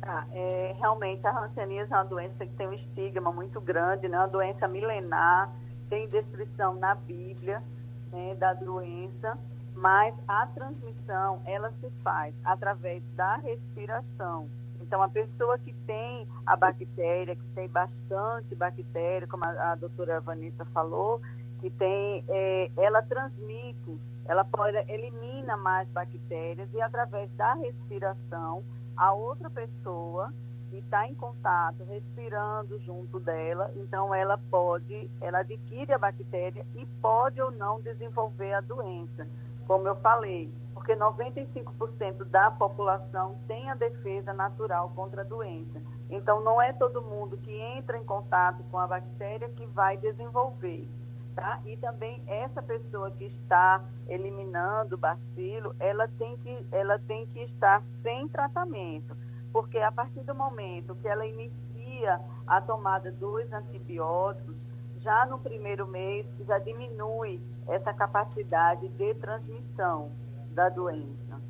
Ah, 0.00 0.24
é, 0.32 0.74
realmente 0.78 1.26
a 1.26 1.44
hanseníase 1.44 1.92
é 1.92 1.96
uma 1.96 2.04
doença 2.04 2.46
que 2.46 2.52
tem 2.54 2.66
um 2.66 2.72
estigma 2.72 3.30
muito 3.30 3.60
grande, 3.60 4.08
né? 4.08 4.16
uma 4.16 4.26
doença 4.26 4.66
milenar, 4.66 5.52
tem 5.90 6.08
descrição 6.08 6.76
na 6.76 6.94
Bíblia 6.94 7.62
né, 8.10 8.34
da 8.36 8.54
doença, 8.54 9.36
mas 9.78 10.12
a 10.26 10.44
transmissão 10.48 11.40
ela 11.46 11.72
se 11.80 11.88
faz 12.02 12.34
através 12.44 13.00
da 13.14 13.36
respiração. 13.36 14.48
Então, 14.80 15.00
a 15.00 15.08
pessoa 15.08 15.56
que 15.58 15.72
tem 15.86 16.26
a 16.44 16.56
bactéria, 16.56 17.36
que 17.36 17.44
tem 17.54 17.68
bastante 17.68 18.54
bactéria, 18.56 19.26
como 19.28 19.44
a, 19.44 19.72
a 19.72 19.74
doutora 19.76 20.20
Vanessa 20.20 20.64
falou, 20.66 21.20
que 21.60 21.70
tem, 21.70 22.24
é, 22.28 22.70
ela 22.76 23.02
transmite, 23.02 24.00
ela 24.24 24.44
pode, 24.44 24.76
elimina 24.88 25.56
mais 25.56 25.88
bactérias 25.90 26.68
e 26.74 26.80
através 26.80 27.30
da 27.32 27.54
respiração, 27.54 28.64
a 28.96 29.12
outra 29.12 29.48
pessoa 29.48 30.32
e 30.72 30.78
está 30.78 31.06
em 31.08 31.14
contato, 31.14 31.84
respirando 31.84 32.78
junto 32.80 33.18
dela, 33.20 33.70
então 33.76 34.14
ela 34.14 34.38
pode, 34.50 35.08
ela 35.20 35.38
adquire 35.38 35.92
a 35.92 35.98
bactéria 35.98 36.66
e 36.74 36.84
pode 37.00 37.40
ou 37.40 37.50
não 37.50 37.80
desenvolver 37.80 38.52
a 38.52 38.60
doença, 38.60 39.26
como 39.68 39.86
eu 39.86 39.94
falei, 39.96 40.52
porque 40.74 40.88
porque 40.88 40.96
95% 40.96 42.24
da 42.24 42.50
população 42.50 43.38
tem 43.46 43.68
a 43.68 43.74
defesa 43.74 44.32
natural 44.32 44.90
contra 44.94 45.20
a 45.20 45.24
doença. 45.24 45.82
Então, 46.08 46.42
não 46.42 46.62
é 46.62 46.72
todo 46.72 47.02
mundo 47.02 47.36
que 47.36 47.52
entra 47.52 47.98
em 47.98 48.04
contato 48.04 48.64
com 48.70 48.78
a 48.78 48.86
bactéria 48.86 49.50
que 49.50 49.66
vai 49.66 49.98
desenvolver. 49.98 50.88
Tá? 51.34 51.60
E 51.66 51.76
também 51.76 52.22
essa 52.26 52.62
pessoa 52.62 53.10
que 53.10 53.26
está 53.26 53.84
eliminando 54.08 54.94
o 54.94 54.98
bacilo, 54.98 55.76
ela 55.78 56.08
tem 56.08 56.38
que, 56.38 56.66
ela 56.72 56.98
tem 57.00 57.26
que 57.26 57.40
estar 57.40 57.82
sem 58.02 58.26
tratamento, 58.28 59.14
porque 59.52 59.78
a 59.78 59.92
partir 59.92 60.22
do 60.22 60.34
momento 60.34 60.96
que 60.96 61.06
ela 61.06 61.26
inicia 61.26 62.18
a 62.46 62.60
tomada 62.60 63.12
dos 63.12 63.52
antibióticos, 63.52 64.56
já 65.02 65.26
no 65.26 65.38
primeiro 65.38 65.86
mês 65.86 66.26
já 66.46 66.58
diminui 66.58 67.40
essa 67.66 67.92
capacidade 67.92 68.88
de 68.88 69.14
transmissão 69.14 70.10
da 70.50 70.68
doença. 70.68 71.40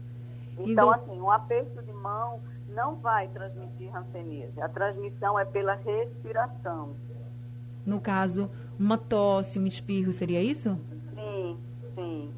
Então, 0.59 0.91
assim, 0.91 1.21
um 1.21 1.31
aperto 1.31 1.83
de 1.83 1.93
mão 1.93 2.41
não 2.69 2.97
vai 2.97 3.29
transmitir 3.29 3.95
hanseníase. 3.95 4.61
A 4.61 4.69
transmissão 4.69 5.39
é 5.39 5.45
pela 5.45 5.75
respiração. 5.75 6.95
No 7.87 8.01
caso, 8.01 8.51
uma 8.79 8.99
tosse, 8.99 9.59
um 9.59 9.67
espirro, 9.67 10.13
seria 10.13 10.43
isso? 10.43 10.79
Sim, 11.15 11.59
sim. 11.95 12.35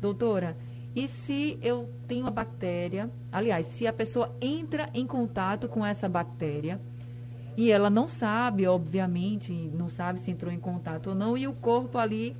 Doutora, 0.00 0.56
e 0.94 1.08
se 1.08 1.58
eu 1.60 1.90
tenho 2.06 2.26
a 2.26 2.30
bactéria, 2.30 3.10
aliás, 3.30 3.66
se 3.66 3.86
a 3.86 3.92
pessoa 3.92 4.34
entra 4.40 4.88
em 4.94 5.06
contato 5.06 5.68
com 5.68 5.84
essa 5.84 6.08
bactéria 6.08 6.80
e 7.56 7.70
ela 7.70 7.88
não 7.88 8.08
sabe, 8.08 8.66
obviamente, 8.66 9.52
não 9.52 9.88
sabe 9.88 10.20
se 10.20 10.30
entrou 10.30 10.52
em 10.52 10.58
contato 10.58 11.08
ou 11.08 11.14
não, 11.14 11.36
e 11.36 11.46
o 11.46 11.52
corpo 11.52 11.98
ali 11.98 12.36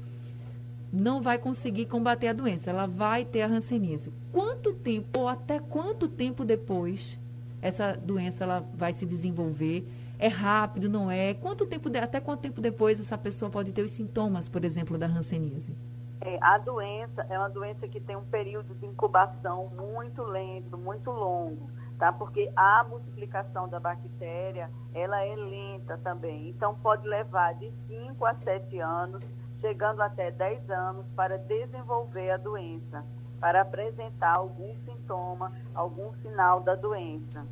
não 0.92 1.20
vai 1.20 1.38
conseguir 1.38 1.86
combater 1.86 2.28
a 2.28 2.32
doença, 2.32 2.70
ela 2.70 2.86
vai 2.86 3.24
ter 3.24 3.42
a 3.42 3.48
hanseníase. 3.48 4.12
Quanto 4.32 4.72
tempo 4.72 5.20
ou 5.20 5.28
até 5.28 5.58
quanto 5.58 6.08
tempo 6.08 6.44
depois 6.44 7.18
essa 7.60 7.92
doença 7.92 8.44
ela 8.44 8.60
vai 8.74 8.92
se 8.92 9.04
desenvolver? 9.04 9.86
É 10.18 10.28
rápido, 10.28 10.88
não 10.88 11.10
é? 11.10 11.34
Quanto 11.34 11.66
tempo 11.66 11.90
até 11.98 12.20
quanto 12.20 12.40
tempo 12.40 12.60
depois 12.60 13.00
essa 13.00 13.18
pessoa 13.18 13.50
pode 13.50 13.72
ter 13.72 13.82
os 13.82 13.90
sintomas, 13.90 14.48
por 14.48 14.64
exemplo, 14.64 14.96
da 14.96 15.06
hanseníase? 15.06 15.74
É, 16.20 16.38
a 16.40 16.56
doença 16.58 17.26
é 17.28 17.38
uma 17.38 17.50
doença 17.50 17.86
que 17.88 18.00
tem 18.00 18.16
um 18.16 18.24
período 18.24 18.74
de 18.74 18.86
incubação 18.86 19.68
muito 19.76 20.22
lento, 20.22 20.78
muito 20.78 21.10
longo, 21.10 21.68
tá? 21.98 22.12
Porque 22.12 22.50
a 22.56 22.84
multiplicação 22.84 23.68
da 23.68 23.78
bactéria, 23.80 24.70
ela 24.92 25.22
é 25.24 25.34
lenta 25.34 25.98
também. 25.98 26.48
Então 26.50 26.74
pode 26.74 27.06
levar 27.06 27.54
de 27.54 27.70
5 27.88 28.24
a 28.24 28.34
7 28.34 28.78
anos 28.80 29.22
chegando 29.60 30.02
até 30.02 30.30
10 30.30 30.68
anos 30.70 31.06
para 31.16 31.38
desenvolver 31.38 32.30
a 32.32 32.36
doença, 32.36 33.02
para 33.40 33.62
apresentar 33.62 34.36
algum 34.36 34.74
sintoma, 34.84 35.52
algum 35.74 36.12
sinal 36.20 36.60
da 36.60 36.74
doença. 36.74 37.46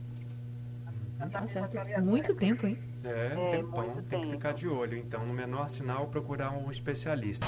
Tá 1.31 1.47
certo. 1.47 1.79
Muito 2.03 2.35
tempo, 2.35 2.67
hein? 2.67 2.79
É, 3.05 3.35
um 3.37 3.41
É, 3.47 3.51
tempão, 3.53 3.85
muito 3.87 4.03
tem 4.03 4.21
que 4.21 4.27
tempo. 4.27 4.33
ficar 4.33 4.53
de 4.53 4.69
olho. 4.69 4.99
Então, 4.99 5.25
no 5.25 5.33
menor 5.33 5.69
sinal, 5.69 6.07
procurar 6.09 6.51
um 6.51 6.71
especialista. 6.71 7.47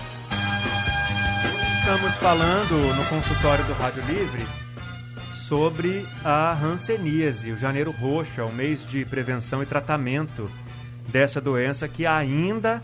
Estamos 1.80 2.14
falando 2.16 2.76
no 2.96 3.08
consultório 3.10 3.64
do 3.66 3.72
Rádio 3.74 4.02
Livre 4.04 4.42
sobre 5.48 6.06
a 6.24 6.54
hanseníase, 6.54 7.52
o 7.52 7.58
janeiro 7.58 7.90
roxo, 7.90 8.42
o 8.42 8.52
mês 8.52 8.84
de 8.86 9.04
prevenção 9.04 9.62
e 9.62 9.66
tratamento 9.66 10.50
dessa 11.08 11.38
doença 11.38 11.86
que 11.86 12.06
ainda 12.06 12.82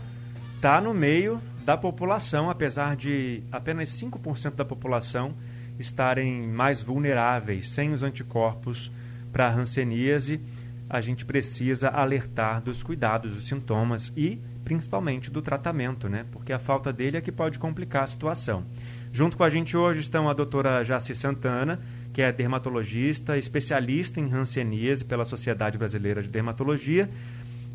está 0.57 0.79
no 0.79 0.93
meio 0.93 1.41
da 1.65 1.75
população, 1.75 2.51
apesar 2.51 2.95
de 2.95 3.41
apenas 3.51 3.89
5% 3.89 4.53
da 4.53 4.63
população 4.63 5.33
estarem 5.79 6.47
mais 6.49 6.83
vulneráveis, 6.83 7.67
sem 7.67 7.93
os 7.93 8.03
anticorpos 8.03 8.91
para 9.31 9.47
a 9.47 9.53
hanseníase, 9.53 10.39
a 10.87 11.01
gente 11.01 11.25
precisa 11.25 11.89
alertar 11.89 12.61
dos 12.61 12.83
cuidados, 12.83 13.33
dos 13.33 13.47
sintomas 13.47 14.13
e 14.15 14.39
principalmente 14.63 15.31
do 15.31 15.41
tratamento, 15.41 16.07
né? 16.07 16.25
Porque 16.31 16.53
a 16.53 16.59
falta 16.59 16.93
dele 16.93 17.17
é 17.17 17.21
que 17.21 17.31
pode 17.31 17.57
complicar 17.57 18.03
a 18.03 18.07
situação. 18.07 18.63
Junto 19.11 19.35
com 19.35 19.43
a 19.43 19.49
gente 19.49 19.75
hoje 19.75 20.01
estão 20.01 20.29
a 20.29 20.33
doutora 20.33 20.83
Jaci 20.83 21.15
Santana, 21.15 21.79
que 22.13 22.21
é 22.21 22.31
dermatologista, 22.31 23.37
especialista 23.37 24.19
em 24.19 24.31
hanseníase 24.31 25.05
pela 25.05 25.25
Sociedade 25.25 25.77
Brasileira 25.77 26.21
de 26.21 26.29
Dermatologia, 26.29 27.09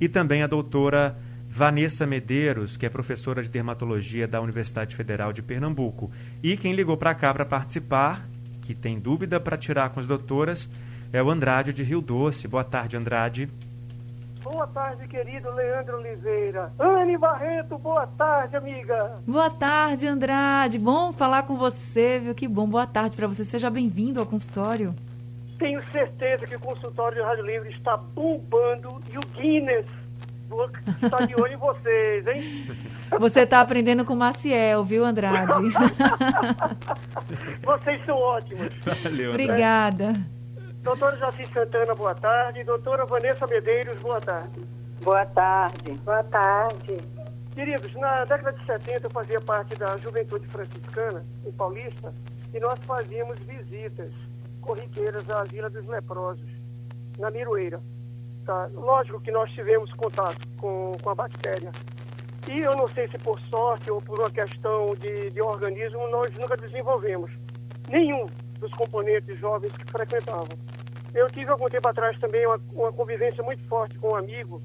e 0.00 0.08
também 0.08 0.42
a 0.42 0.46
doutora 0.46 1.16
Vanessa 1.48 2.06
Medeiros, 2.06 2.76
que 2.76 2.84
é 2.84 2.88
professora 2.90 3.42
de 3.42 3.48
dermatologia 3.48 4.28
da 4.28 4.40
Universidade 4.40 4.94
Federal 4.94 5.32
de 5.32 5.42
Pernambuco. 5.42 6.10
E 6.42 6.56
quem 6.56 6.74
ligou 6.74 6.96
para 6.96 7.14
cá 7.14 7.32
para 7.32 7.46
participar, 7.46 8.28
que 8.62 8.74
tem 8.74 8.98
dúvida 8.98 9.40
para 9.40 9.56
tirar 9.56 9.90
com 9.90 10.00
as 10.00 10.06
doutoras, 10.06 10.68
é 11.12 11.22
o 11.22 11.30
Andrade 11.30 11.72
de 11.72 11.82
Rio 11.82 12.02
Doce. 12.02 12.46
Boa 12.46 12.64
tarde, 12.64 12.96
Andrade. 12.96 13.48
Boa 14.48 14.66
tarde, 14.68 15.08
querido 15.08 15.50
Leandro 15.50 15.96
Oliveira. 15.96 16.72
Anne 16.78 17.18
Barreto, 17.18 17.76
boa 17.78 18.06
tarde, 18.06 18.54
amiga. 18.56 19.16
Boa 19.26 19.50
tarde, 19.50 20.06
Andrade. 20.06 20.78
Bom 20.78 21.12
falar 21.12 21.42
com 21.42 21.56
você, 21.56 22.20
viu? 22.20 22.32
Que 22.32 22.46
bom. 22.46 22.64
Boa 22.68 22.86
tarde 22.86 23.16
para 23.16 23.26
você. 23.26 23.44
Seja 23.44 23.68
bem-vindo 23.68 24.20
ao 24.20 24.26
consultório. 24.26 24.94
Tenho 25.58 25.84
certeza 25.90 26.46
que 26.46 26.54
o 26.54 26.60
consultório 26.60 27.16
de 27.16 27.24
Rádio 27.24 27.44
Livre 27.44 27.70
está 27.70 27.96
bombando 27.96 29.00
e 29.12 29.18
o 29.18 29.20
Guinness 29.36 29.86
está 31.02 31.26
de 31.26 31.34
olho 31.34 31.54
em 31.54 31.56
vocês, 31.56 32.26
hein? 32.28 32.66
Você 33.18 33.40
está 33.40 33.60
aprendendo 33.60 34.04
com 34.04 34.14
o 34.14 34.16
Maciel, 34.16 34.84
viu, 34.84 35.04
Andrade? 35.04 35.54
Vocês 37.64 38.04
são 38.06 38.16
ótimos. 38.16 38.72
Valeu, 38.84 39.32
Andrade. 39.32 39.50
Obrigada. 39.50 40.35
Doutora 40.86 41.16
Jaci 41.16 41.44
Santana, 41.52 41.96
boa 41.96 42.14
tarde. 42.14 42.62
Doutora 42.62 43.04
Vanessa 43.04 43.44
Medeiros, 43.48 44.00
boa 44.00 44.20
tarde. 44.20 44.64
Boa 45.02 45.26
tarde. 45.26 45.92
Boa 46.04 46.22
tarde. 46.22 46.98
Queridos, 47.52 47.92
na 47.96 48.24
década 48.24 48.52
de 48.52 48.64
70 48.64 49.04
eu 49.08 49.10
fazia 49.10 49.40
parte 49.40 49.74
da 49.74 49.96
Juventude 49.96 50.46
Franciscana, 50.46 51.26
em 51.44 51.50
Paulista, 51.50 52.14
e 52.54 52.60
nós 52.60 52.78
fazíamos 52.84 53.36
visitas 53.40 54.12
corriqueiras 54.60 55.28
à 55.28 55.42
Vila 55.42 55.68
dos 55.68 55.84
Leprosos, 55.86 56.48
na 57.18 57.32
Miroeira. 57.32 57.80
Tá? 58.44 58.70
Lógico 58.72 59.18
que 59.18 59.32
nós 59.32 59.50
tivemos 59.50 59.92
contato 59.94 60.38
com, 60.56 60.96
com 61.02 61.10
a 61.10 61.16
bactéria. 61.16 61.72
E 62.46 62.60
eu 62.60 62.76
não 62.76 62.86
sei 62.90 63.08
se 63.08 63.18
por 63.18 63.40
sorte 63.50 63.90
ou 63.90 64.00
por 64.00 64.20
uma 64.20 64.30
questão 64.30 64.94
de, 64.94 65.30
de 65.30 65.42
organismo, 65.42 66.08
nós 66.10 66.32
nunca 66.34 66.56
desenvolvemos 66.56 67.32
nenhum 67.88 68.28
dos 68.60 68.72
componentes 68.74 69.36
jovens 69.40 69.72
que 69.72 69.90
frequentavam. 69.90 70.75
Eu 71.16 71.30
tive 71.30 71.50
algum 71.50 71.66
tempo 71.70 71.88
atrás 71.88 72.18
também 72.18 72.46
uma, 72.46 72.60
uma 72.74 72.92
convivência 72.92 73.42
muito 73.42 73.66
forte 73.68 73.98
com 73.98 74.10
um 74.10 74.16
amigo 74.16 74.60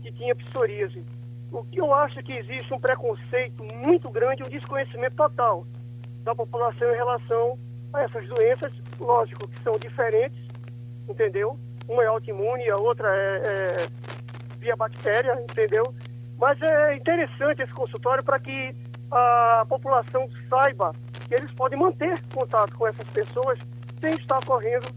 que 0.00 0.10
tinha 0.10 0.34
psoríase. 0.34 1.04
O 1.52 1.62
que 1.62 1.78
eu 1.78 1.92
acho 1.92 2.22
que 2.22 2.32
existe 2.32 2.72
um 2.72 2.80
preconceito 2.80 3.62
muito 3.62 4.08
grande, 4.08 4.42
um 4.42 4.48
desconhecimento 4.48 5.14
total 5.14 5.66
da 6.24 6.34
população 6.34 6.90
em 6.90 6.96
relação 6.96 7.58
a 7.92 8.00
essas 8.00 8.26
doenças, 8.28 8.72
lógico 8.98 9.46
que 9.46 9.62
são 9.62 9.78
diferentes, 9.78 10.38
entendeu? 11.06 11.58
Uma 11.86 12.02
é 12.02 12.06
autoimune, 12.06 12.70
a 12.70 12.78
outra 12.78 13.14
é, 13.14 13.42
é 13.44 13.88
via 14.58 14.76
bactéria, 14.76 15.34
entendeu? 15.50 15.94
Mas 16.38 16.62
é 16.62 16.94
interessante 16.94 17.60
esse 17.60 17.74
consultório 17.74 18.24
para 18.24 18.40
que 18.40 18.74
a 19.10 19.66
população 19.68 20.30
saiba 20.48 20.94
que 21.28 21.34
eles 21.34 21.52
podem 21.52 21.78
manter 21.78 22.18
contato 22.32 22.74
com 22.74 22.86
essas 22.86 23.06
pessoas 23.08 23.58
sem 24.00 24.14
estar 24.14 24.42
correndo 24.46 24.88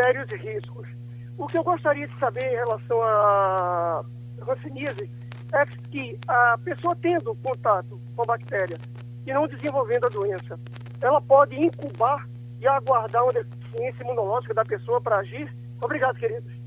sérios 0.00 0.30
riscos. 0.32 0.88
O 1.36 1.46
que 1.46 1.58
eu 1.58 1.64
gostaria 1.64 2.06
de 2.06 2.18
saber 2.18 2.44
em 2.44 2.56
relação 2.56 3.02
à 3.02 4.04
hanseníase 4.48 5.10
é 5.52 5.66
que 5.90 6.18
a 6.28 6.58
pessoa 6.64 6.96
tendo 7.00 7.34
contato 7.36 8.00
com 8.14 8.22
a 8.22 8.26
bactéria 8.26 8.78
e 9.26 9.32
não 9.32 9.46
desenvolvendo 9.46 10.06
a 10.06 10.08
doença, 10.08 10.58
ela 11.00 11.20
pode 11.20 11.56
incubar 11.56 12.26
e 12.60 12.66
aguardar 12.66 13.22
uma 13.22 13.32
deficiência 13.32 14.02
imunológica 14.02 14.54
da 14.54 14.64
pessoa 14.64 15.00
para 15.00 15.18
agir? 15.18 15.52
Obrigado, 15.80 16.16
queridos. 16.16 16.60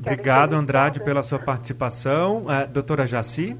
Obrigado, 0.00 0.54
Andrade, 0.54 1.00
pela 1.00 1.22
sua 1.22 1.38
participação. 1.38 2.42
Uh, 2.42 2.66
doutora 2.70 3.06
Jaci? 3.06 3.58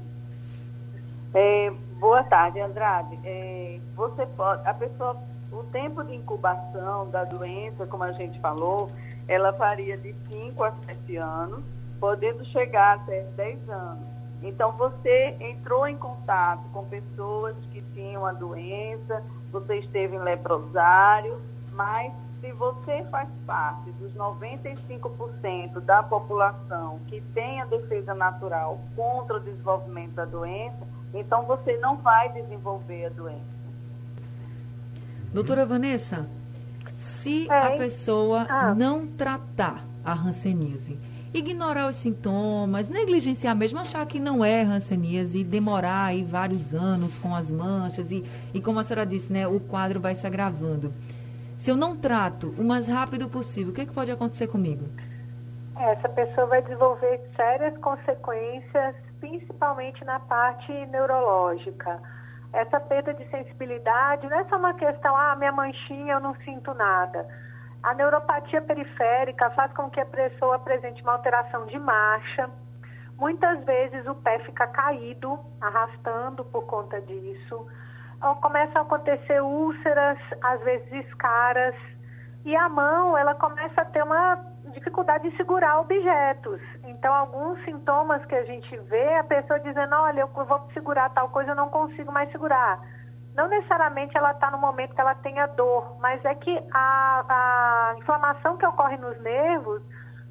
É, 1.33 1.71
boa 1.99 2.23
tarde, 2.23 2.59
Andrade. 2.59 3.19
É, 3.23 3.79
você 3.95 4.25
pode, 4.27 4.67
a 4.67 4.73
pessoa, 4.73 5.17
o 5.55 5.63
tempo 5.63 6.03
de 6.03 6.13
incubação 6.13 7.09
da 7.09 7.23
doença, 7.23 7.87
como 7.87 8.03
a 8.03 8.11
gente 8.11 8.39
falou, 8.39 8.91
ela 9.27 9.51
varia 9.51 9.97
de 9.97 10.13
5 10.27 10.63
a 10.63 10.71
7 10.85 11.15
anos, 11.15 11.63
podendo 11.99 12.43
chegar 12.45 12.97
até 12.97 13.21
10 13.21 13.69
anos. 13.69 14.07
Então, 14.43 14.73
você 14.73 15.35
entrou 15.39 15.87
em 15.87 15.97
contato 15.97 16.61
com 16.73 16.85
pessoas 16.85 17.55
que 17.71 17.81
tinham 17.93 18.25
a 18.25 18.33
doença, 18.33 19.23
você 19.51 19.77
esteve 19.77 20.15
em 20.15 20.19
leprosário, 20.19 21.41
mas 21.71 22.13
se 22.41 22.51
você 22.51 23.03
faz 23.05 23.29
parte 23.47 23.89
dos 23.93 24.13
95% 24.13 25.79
da 25.79 26.03
população 26.03 26.99
que 27.07 27.21
tem 27.33 27.61
a 27.61 27.65
defesa 27.65 28.13
natural 28.13 28.79
contra 28.95 29.37
o 29.37 29.39
desenvolvimento 29.39 30.13
da 30.13 30.25
doença, 30.25 30.85
então 31.13 31.45
você 31.45 31.77
não 31.77 31.97
vai 31.97 32.31
desenvolver 32.33 33.05
a 33.05 33.09
doença. 33.09 33.64
Doutora 35.35 35.65
Vanessa, 35.65 36.25
se 36.95 37.45
É, 37.51 37.53
a 37.53 37.71
pessoa 37.71 38.45
Ah. 38.49 38.73
não 38.73 39.05
tratar 39.05 39.83
a 40.01 40.13
hanseníase, 40.13 40.97
ignorar 41.33 41.89
os 41.89 41.97
sintomas, 41.97 42.87
negligenciar 42.87 43.53
mesmo, 43.53 43.77
achar 43.77 44.05
que 44.05 44.17
não 44.17 44.45
é 44.45 44.61
hanseníase 44.61 45.39
e 45.39 45.43
demorar 45.43 46.05
aí 46.05 46.23
vários 46.23 46.73
anos 46.73 47.17
com 47.19 47.35
as 47.35 47.51
manchas 47.51 48.13
e, 48.13 48.23
e 48.53 48.61
como 48.61 48.79
a 48.79 48.83
senhora 48.83 49.05
disse, 49.05 49.29
né, 49.33 49.45
o 49.45 49.59
quadro 49.59 49.99
vai 49.99 50.15
se 50.15 50.25
agravando. 50.25 50.93
Se 51.57 51.69
eu 51.69 51.75
não 51.75 51.97
trato 51.97 52.55
o 52.57 52.63
mais 52.63 52.87
rápido 52.87 53.27
possível, 53.27 53.73
o 53.73 53.75
que, 53.75 53.85
que 53.85 53.93
pode 53.93 54.09
acontecer 54.13 54.47
comigo? 54.47 54.85
Essa 55.77 56.07
pessoa 56.07 56.47
vai 56.47 56.61
desenvolver 56.61 57.19
sérias 57.35 57.77
consequências, 57.79 58.95
principalmente 59.19 60.01
na 60.05 60.17
parte 60.17 60.71
neurológica. 60.85 61.99
Essa 62.53 62.79
perda 62.79 63.13
de 63.13 63.27
sensibilidade 63.29 64.27
não 64.27 64.39
é 64.39 64.45
só 64.45 64.57
uma 64.57 64.73
questão, 64.73 65.15
ah, 65.15 65.35
minha 65.35 65.51
manchinha, 65.51 66.13
eu 66.13 66.19
não 66.19 66.35
sinto 66.35 66.73
nada. 66.73 67.27
A 67.83 67.93
neuropatia 67.93 68.61
periférica 68.61 69.49
faz 69.51 69.71
com 69.73 69.89
que 69.89 69.99
a 69.99 70.05
pessoa 70.05 70.55
apresente 70.55 71.01
uma 71.03 71.13
alteração 71.13 71.65
de 71.67 71.77
marcha. 71.77 72.49
Muitas 73.17 73.63
vezes 73.63 74.07
o 74.07 74.15
pé 74.15 74.39
fica 74.39 74.67
caído, 74.67 75.39
arrastando 75.61 76.43
por 76.45 76.65
conta 76.65 76.99
disso. 77.01 77.67
Começam 78.41 78.81
a 78.81 78.85
acontecer 78.85 79.41
úlceras, 79.41 80.17
às 80.41 80.61
vezes 80.61 80.91
escaras. 81.05 81.75
E 82.43 82.55
a 82.55 82.67
mão, 82.67 83.17
ela 83.17 83.35
começa 83.35 83.81
a 83.81 83.85
ter 83.85 84.03
uma 84.03 84.54
dificuldade 84.75 85.29
de 85.29 85.35
segurar 85.37 85.79
objetos. 85.79 86.61
Então, 86.83 87.13
alguns 87.13 87.63
sintomas 87.65 88.23
que 88.25 88.35
a 88.35 88.43
gente 88.45 88.77
vê, 88.77 89.15
a 89.15 89.23
pessoa 89.23 89.59
dizendo, 89.59 89.95
olha, 89.95 90.21
eu 90.21 90.27
vou 90.27 90.61
segurar 90.73 91.09
tal 91.09 91.29
coisa, 91.29 91.51
eu 91.51 91.55
não 91.55 91.69
consigo 91.69 92.11
mais 92.11 92.31
segurar. 92.31 92.79
Não 93.35 93.47
necessariamente 93.47 94.15
ela 94.17 94.31
está 94.31 94.49
no 94.51 94.57
momento 94.57 94.93
que 94.95 95.01
ela 95.01 95.15
tenha 95.15 95.45
dor, 95.47 95.97
mas 95.99 96.23
é 96.23 96.35
que 96.35 96.57
a, 96.71 97.25
a 97.27 97.95
inflamação 97.97 98.55
que 98.57 98.65
ocorre 98.65 98.97
nos 98.97 99.19
nervos 99.21 99.81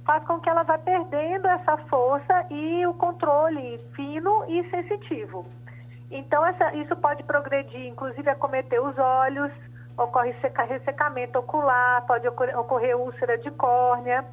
faz 0.07 0.25
com 0.25 0.39
que 0.41 0.49
ela 0.49 0.63
vá 0.63 0.79
perdendo 0.79 1.47
essa 1.47 1.77
força 1.89 2.47
e 2.51 2.87
o 2.87 2.95
controle 2.95 3.79
fino 3.95 4.45
e 4.49 4.69
sensitivo. 4.71 5.47
Então, 6.11 6.47
essa- 6.47 6.75
isso 6.77 6.95
pode 6.97 7.23
progredir, 7.25 7.87
inclusive, 7.87 8.29
a 8.31 8.35
cometer 8.35 8.81
os 8.81 8.97
olhos, 8.99 9.51
ocorre 9.97 10.35
seca- 10.41 10.65
ressecamento 10.65 11.39
ocular, 11.39 12.05
pode 12.07 12.27
ocorrer, 12.29 12.97
úlcera 12.97 13.39
de 13.39 13.51
córnea 13.53 14.25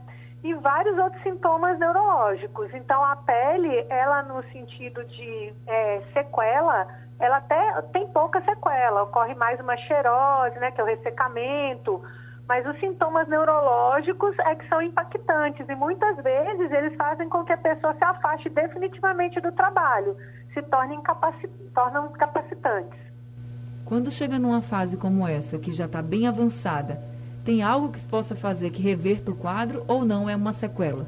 e 0.43 0.53
vários 0.55 0.97
outros 0.97 1.21
sintomas 1.21 1.77
neurológicos. 1.77 2.73
Então, 2.73 3.03
a 3.03 3.15
pele, 3.17 3.85
ela 3.89 4.23
no 4.23 4.43
sentido 4.51 5.03
de 5.03 5.53
eh, 5.67 6.01
sequela, 6.13 6.87
ela 7.19 7.37
até 7.37 7.81
tem 7.93 8.07
pouca 8.07 8.41
sequela, 8.41 9.03
ocorre 9.03 9.35
mais 9.35 9.59
uma 9.59 9.77
xerose, 9.77 10.57
né, 10.59 10.71
que 10.71 10.81
é 10.81 10.83
o 10.83 10.87
ressecamento, 10.87 12.01
mas 12.47 12.65
os 12.65 12.77
sintomas 12.79 13.27
neurológicos 13.27 14.37
é 14.39 14.55
que 14.55 14.67
são 14.67 14.81
impactantes 14.81 15.69
e 15.69 15.75
muitas 15.75 16.17
vezes 16.17 16.71
eles 16.71 16.95
fazem 16.95 17.29
com 17.29 17.45
que 17.45 17.53
a 17.53 17.57
pessoa 17.57 17.93
se 17.93 18.03
afaste 18.03 18.49
definitivamente 18.49 19.39
do 19.39 19.51
trabalho, 19.51 20.17
se 20.53 20.61
tornem 20.63 20.99
incapacitantes. 20.99 23.10
Quando 23.91 24.09
chega 24.09 24.39
numa 24.39 24.61
fase 24.61 24.95
como 24.95 25.27
essa, 25.27 25.59
que 25.59 25.69
já 25.69 25.83
está 25.83 26.01
bem 26.01 26.25
avançada, 26.25 27.03
tem 27.43 27.61
algo 27.61 27.91
que 27.91 27.99
se 27.99 28.07
possa 28.07 28.33
fazer 28.33 28.69
que 28.69 28.81
reverta 28.81 29.31
o 29.31 29.35
quadro 29.35 29.83
ou 29.85 30.05
não 30.05 30.29
é 30.29 30.33
uma 30.33 30.53
sequela? 30.53 31.05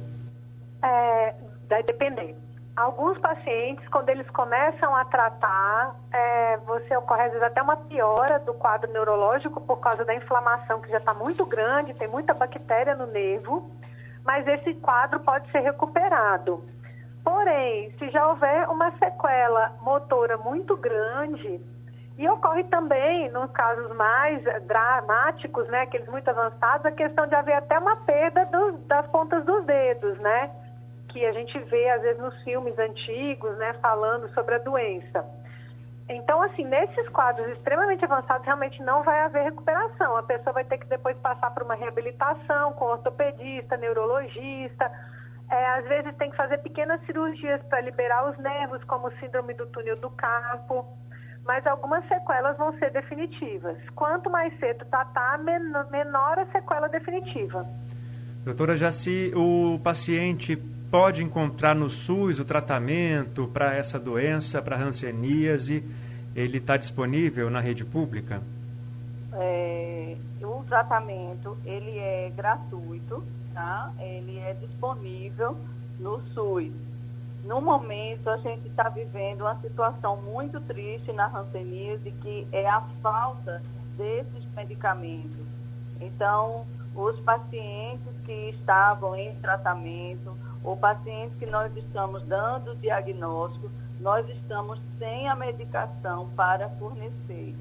É, 0.83 1.33
vai 1.69 1.81
depender. 1.83 2.35
Alguns 2.75 3.17
pacientes, 3.19 3.87
quando 3.87 4.09
eles 4.09 4.29
começam 4.31 4.93
a 4.93 5.05
tratar, 5.05 5.95
é, 6.11 6.57
você 6.57 6.93
ocorre 6.97 7.21
às 7.21 7.31
vezes 7.31 7.47
até 7.47 7.61
uma 7.61 7.77
piora 7.77 8.37
do 8.39 8.53
quadro 8.53 8.91
neurológico 8.91 9.61
por 9.61 9.77
causa 9.77 10.03
da 10.03 10.13
inflamação 10.13 10.81
que 10.81 10.89
já 10.89 10.97
está 10.97 11.13
muito 11.13 11.45
grande, 11.45 11.93
tem 11.93 12.09
muita 12.09 12.33
bactéria 12.33 12.95
no 12.95 13.07
nervo, 13.07 13.71
mas 14.25 14.45
esse 14.45 14.73
quadro 14.73 15.21
pode 15.21 15.49
ser 15.51 15.59
recuperado. 15.59 16.61
Porém, 17.23 17.95
se 17.97 18.09
já 18.09 18.27
houver 18.27 18.67
uma 18.67 18.91
sequela 18.97 19.71
motora 19.81 20.37
muito 20.37 20.75
grande, 20.75 21.61
e 22.17 22.29
ocorre 22.29 22.63
também, 22.65 23.29
nos 23.31 23.49
casos 23.51 23.95
mais 23.95 24.43
dramáticos, 24.67 25.67
né, 25.69 25.81
aqueles 25.81 26.07
muito 26.07 26.29
avançados, 26.29 26.85
a 26.85 26.91
questão 26.91 27.25
de 27.25 27.33
haver 27.33 27.55
até 27.55 27.77
uma 27.79 27.95
perda 27.97 28.47
das 28.85 29.07
pontas 29.07 29.43
dos 29.45 29.65
dedos, 29.65 30.19
né? 30.19 30.51
Que 31.09 31.25
a 31.25 31.31
gente 31.31 31.57
vê, 31.59 31.89
às 31.89 32.01
vezes, 32.01 32.21
nos 32.21 32.43
filmes 32.43 32.77
antigos, 32.77 33.57
né, 33.57 33.73
falando 33.81 34.29
sobre 34.33 34.55
a 34.55 34.59
doença. 34.59 35.25
Então, 36.07 36.41
assim, 36.41 36.65
nesses 36.65 37.07
quadros 37.09 37.47
extremamente 37.47 38.03
avançados, 38.03 38.45
realmente 38.45 38.81
não 38.83 39.03
vai 39.03 39.21
haver 39.21 39.43
recuperação. 39.43 40.17
A 40.17 40.23
pessoa 40.23 40.53
vai 40.53 40.65
ter 40.65 40.77
que 40.77 40.85
depois 40.85 41.17
passar 41.17 41.51
por 41.51 41.63
uma 41.63 41.75
reabilitação 41.75 42.73
com 42.73 42.85
ortopedista, 42.85 43.77
neurologista. 43.77 44.91
É, 45.49 45.65
às 45.77 45.85
vezes 45.87 46.15
tem 46.17 46.29
que 46.29 46.37
fazer 46.37 46.57
pequenas 46.59 47.03
cirurgias 47.05 47.61
para 47.63 47.81
liberar 47.81 48.29
os 48.29 48.37
nervos, 48.37 48.83
como 48.83 49.11
síndrome 49.13 49.53
do 49.53 49.65
túnel 49.67 49.95
do 49.95 50.09
carpo. 50.11 50.85
Mas 51.45 51.65
algumas 51.67 52.07
sequelas 52.07 52.57
vão 52.57 52.77
ser 52.79 52.91
definitivas. 52.91 53.77
Quanto 53.95 54.29
mais 54.29 54.57
cedo 54.59 54.85
tratar, 54.85 55.37
men- 55.39 55.73
menor 55.91 56.39
a 56.39 56.45
sequela 56.47 56.87
definitiva. 56.87 57.65
Doutora 58.45 58.75
Jaci, 58.75 59.31
o 59.35 59.79
paciente 59.83 60.55
pode 60.89 61.23
encontrar 61.23 61.73
no 61.75 61.89
SUS 61.89 62.39
o 62.39 62.45
tratamento 62.45 63.47
para 63.47 63.75
essa 63.75 63.99
doença, 63.99 64.61
para 64.61 64.77
hanseníase? 64.77 65.83
Ele 66.35 66.57
está 66.57 66.77
disponível 66.77 67.49
na 67.49 67.59
rede 67.59 67.83
pública? 67.83 68.41
É, 69.33 70.15
o 70.41 70.63
tratamento 70.67 71.57
ele 71.65 71.97
é 71.97 72.31
gratuito, 72.35 73.23
tá? 73.53 73.91
Ele 73.99 74.37
é 74.39 74.53
disponível 74.53 75.57
no 75.99 76.21
SUS. 76.33 76.71
No 77.43 77.59
momento 77.59 78.29
a 78.29 78.37
gente 78.37 78.67
está 78.69 78.87
vivendo 78.87 79.41
uma 79.41 79.59
situação 79.59 80.15
muito 80.15 80.61
triste 80.61 81.11
na 81.11 81.27
hanseníase 81.27 82.09
que 82.21 82.47
é 82.53 82.69
a 82.69 82.79
falta 83.01 83.61
desses 83.97 84.45
medicamentos. 84.55 85.45
Então, 85.99 86.65
os 86.95 87.19
pacientes 87.19 88.13
que 88.25 88.49
estavam 88.51 89.15
em 89.15 89.35
tratamento, 89.35 90.37
ou 90.63 90.77
pacientes 90.77 91.37
que 91.37 91.45
nós 91.45 91.75
estamos 91.75 92.23
dando 92.23 92.75
diagnóstico, 92.75 93.69
nós 93.99 94.27
estamos 94.29 94.79
sem 94.97 95.27
a 95.27 95.35
medicação 95.35 96.29
para 96.35 96.69
fornecer. 96.69 97.53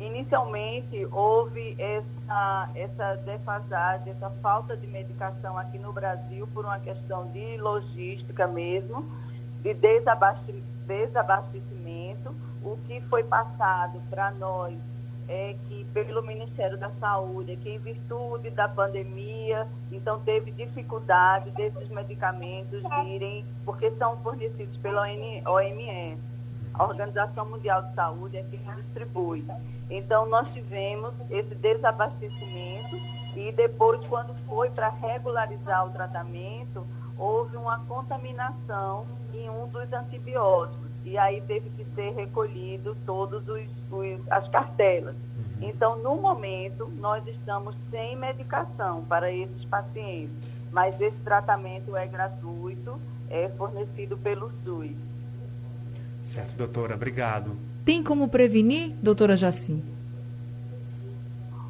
Inicialmente, 0.00 1.06
houve 1.12 1.76
essa, 1.78 2.70
essa 2.74 3.16
defasagem, 3.16 4.12
essa 4.12 4.30
falta 4.42 4.74
de 4.74 4.86
medicação 4.86 5.58
aqui 5.58 5.78
no 5.78 5.92
Brasil 5.92 6.48
por 6.54 6.64
uma 6.64 6.80
questão 6.80 7.26
de 7.32 7.58
logística 7.58 8.46
mesmo, 8.46 9.04
de 9.62 9.74
desabastecimento. 9.74 12.34
O 12.62 12.78
que 12.86 13.02
foi 13.02 13.24
passado 13.24 14.00
para 14.08 14.30
nós 14.30 14.74
é 15.28 15.54
que 15.68 15.84
pelo 15.92 16.22
Ministério 16.22 16.78
da 16.78 16.88
Saúde, 16.98 17.52
é 17.52 17.56
que 17.56 17.68
em 17.68 17.78
virtude 17.78 18.48
da 18.50 18.70
pandemia, 18.70 19.68
então 19.92 20.18
teve 20.20 20.50
dificuldade 20.50 21.50
desses 21.50 21.90
medicamentos 21.90 22.82
virem, 23.04 23.44
porque 23.66 23.90
são 23.92 24.16
fornecidos 24.22 24.78
pela 24.78 25.02
OMS. 25.02 26.18
A 26.74 26.84
Organização 26.84 27.46
Mundial 27.46 27.82
de 27.82 27.94
Saúde 27.94 28.36
é 28.36 28.42
quem 28.44 28.60
distribui. 28.76 29.44
Então, 29.90 30.26
nós 30.26 30.48
tivemos 30.52 31.12
esse 31.28 31.54
desabastecimento 31.54 32.96
e 33.36 33.52
depois, 33.52 34.06
quando 34.06 34.34
foi 34.46 34.70
para 34.70 34.88
regularizar 34.88 35.86
o 35.86 35.90
tratamento, 35.90 36.86
houve 37.18 37.56
uma 37.56 37.80
contaminação 37.80 39.06
em 39.34 39.50
um 39.50 39.66
dos 39.68 39.92
antibióticos. 39.92 40.90
E 41.04 41.16
aí 41.16 41.40
teve 41.42 41.70
que 41.70 41.84
ser 41.94 42.10
recolhido 42.14 42.96
todos 43.06 43.46
os, 43.48 43.68
os 43.90 44.32
as 44.32 44.48
cartelas. 44.48 45.16
Então, 45.60 45.96
no 45.98 46.16
momento, 46.16 46.88
nós 46.98 47.26
estamos 47.26 47.74
sem 47.90 48.16
medicação 48.16 49.04
para 49.04 49.30
esses 49.30 49.64
pacientes, 49.66 50.34
mas 50.72 50.98
esse 51.00 51.16
tratamento 51.18 51.96
é 51.96 52.06
gratuito, 52.06 52.98
é 53.28 53.48
fornecido 53.50 54.16
pelo 54.16 54.50
SUS. 54.64 54.96
Certo, 56.30 56.54
doutora, 56.56 56.94
obrigado. 56.94 57.56
Tem 57.84 58.04
como 58.04 58.28
prevenir, 58.28 58.94
doutora 59.02 59.34
Jaci? 59.34 59.82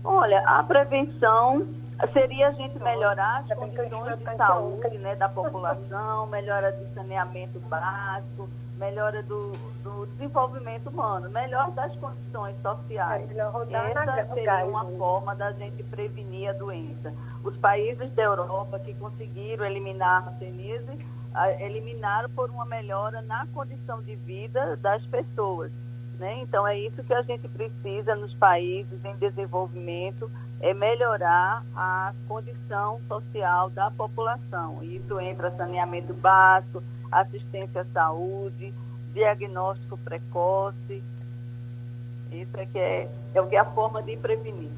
Olha, 0.04 0.40
a 0.46 0.62
prevenção 0.62 1.66
seria 2.12 2.48
a 2.48 2.52
gente 2.52 2.78
melhorar 2.78 3.42
as 3.48 3.56
condições 3.56 4.18
de 4.18 4.36
saúde 4.36 4.98
né, 4.98 5.16
da 5.16 5.30
população, 5.30 6.26
melhora 6.26 6.72
do 6.72 6.94
saneamento 6.94 7.58
básico, 7.60 8.50
melhora 8.78 9.22
do, 9.22 9.52
do 9.82 10.06
desenvolvimento 10.12 10.90
humano, 10.90 11.30
melhor 11.30 11.70
das 11.70 11.96
condições 11.96 12.54
sociais. 12.60 13.30
Essa 13.30 14.34
seria 14.34 14.66
uma 14.66 14.84
forma 14.98 15.34
da 15.36 15.52
gente 15.52 15.82
prevenir 15.84 16.50
a 16.50 16.52
doença. 16.52 17.14
Os 17.42 17.56
países 17.56 18.12
da 18.12 18.24
Europa 18.24 18.78
que 18.78 18.92
conseguiram 18.94 19.64
eliminar 19.64 20.26
a 20.26 20.30
hanseníase, 20.30 20.98
eliminaram 21.60 22.28
por 22.30 22.50
uma 22.50 22.64
melhora 22.64 23.22
na 23.22 23.46
condição 23.54 24.02
de 24.02 24.16
vida 24.16 24.76
das 24.76 25.04
pessoas. 25.06 25.70
Né? 26.18 26.40
Então 26.42 26.66
é 26.66 26.78
isso 26.78 27.02
que 27.02 27.14
a 27.14 27.22
gente 27.22 27.48
precisa 27.48 28.14
nos 28.14 28.34
países 28.34 29.02
em 29.04 29.16
desenvolvimento, 29.16 30.30
é 30.60 30.74
melhorar 30.74 31.64
a 31.74 32.12
condição 32.28 33.00
social 33.08 33.70
da 33.70 33.90
população. 33.90 34.82
Isso 34.82 35.18
entra 35.18 35.50
saneamento 35.52 36.12
básico, 36.12 36.82
assistência 37.10 37.80
à 37.80 37.84
saúde, 37.86 38.74
diagnóstico 39.14 39.96
precoce. 39.96 41.02
Isso 42.30 42.56
é 42.56 42.66
que 42.66 42.78
é, 42.78 43.08
é 43.34 43.40
o 43.40 43.46
que 43.46 43.56
é 43.56 43.60
a 43.60 43.64
forma 43.64 44.02
de 44.02 44.16
prevenir. 44.16 44.70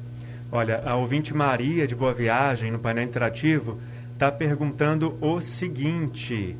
Olha, 0.51 0.81
a 0.85 0.95
ouvinte 0.95 1.33
Maria 1.33 1.87
de 1.87 1.95
Boa 1.95 2.13
Viagem, 2.13 2.71
no 2.71 2.79
painel 2.79 3.03
interativo, 3.03 3.79
está 4.13 4.31
perguntando 4.31 5.17
o 5.21 5.41
seguinte. 5.41 6.57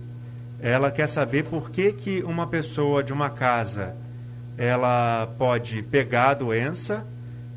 Ela 0.59 0.91
quer 0.91 1.07
saber 1.07 1.43
por 1.45 1.69
que, 1.69 1.91
que 1.93 2.23
uma 2.23 2.47
pessoa 2.47 3.03
de 3.03 3.13
uma 3.13 3.29
casa 3.29 3.95
ela 4.57 5.27
pode 5.37 5.81
pegar 5.81 6.29
a 6.29 6.33
doença 6.33 7.05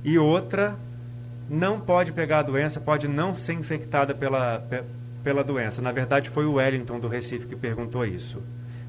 e 0.02 0.18
outra 0.18 0.76
não 1.48 1.80
pode 1.80 2.12
pegar 2.12 2.40
a 2.40 2.42
doença, 2.42 2.80
pode 2.80 3.06
não 3.06 3.34
ser 3.34 3.52
infectada 3.52 4.14
pela, 4.14 4.64
pela 5.22 5.44
doença. 5.44 5.80
Na 5.80 5.92
verdade, 5.92 6.28
foi 6.30 6.44
o 6.44 6.54
Wellington 6.54 6.98
do 6.98 7.08
Recife 7.08 7.46
que 7.46 7.54
perguntou 7.54 8.04
isso. 8.04 8.42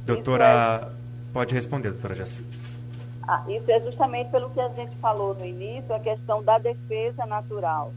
Doutora, 0.05 0.91
pode 1.33 1.53
responder, 1.53 1.91
doutora 1.91 2.15
Jaci. 2.15 2.45
Ah, 3.27 3.43
isso 3.47 3.69
é 3.69 3.79
justamente 3.81 4.31
pelo 4.31 4.49
que 4.49 4.59
a 4.59 4.69
gente 4.69 4.95
falou 4.97 5.35
no 5.35 5.45
início, 5.45 5.93
a 5.93 5.99
questão 5.99 6.41
da 6.41 6.57
defesa 6.57 7.25
natural, 7.25 7.93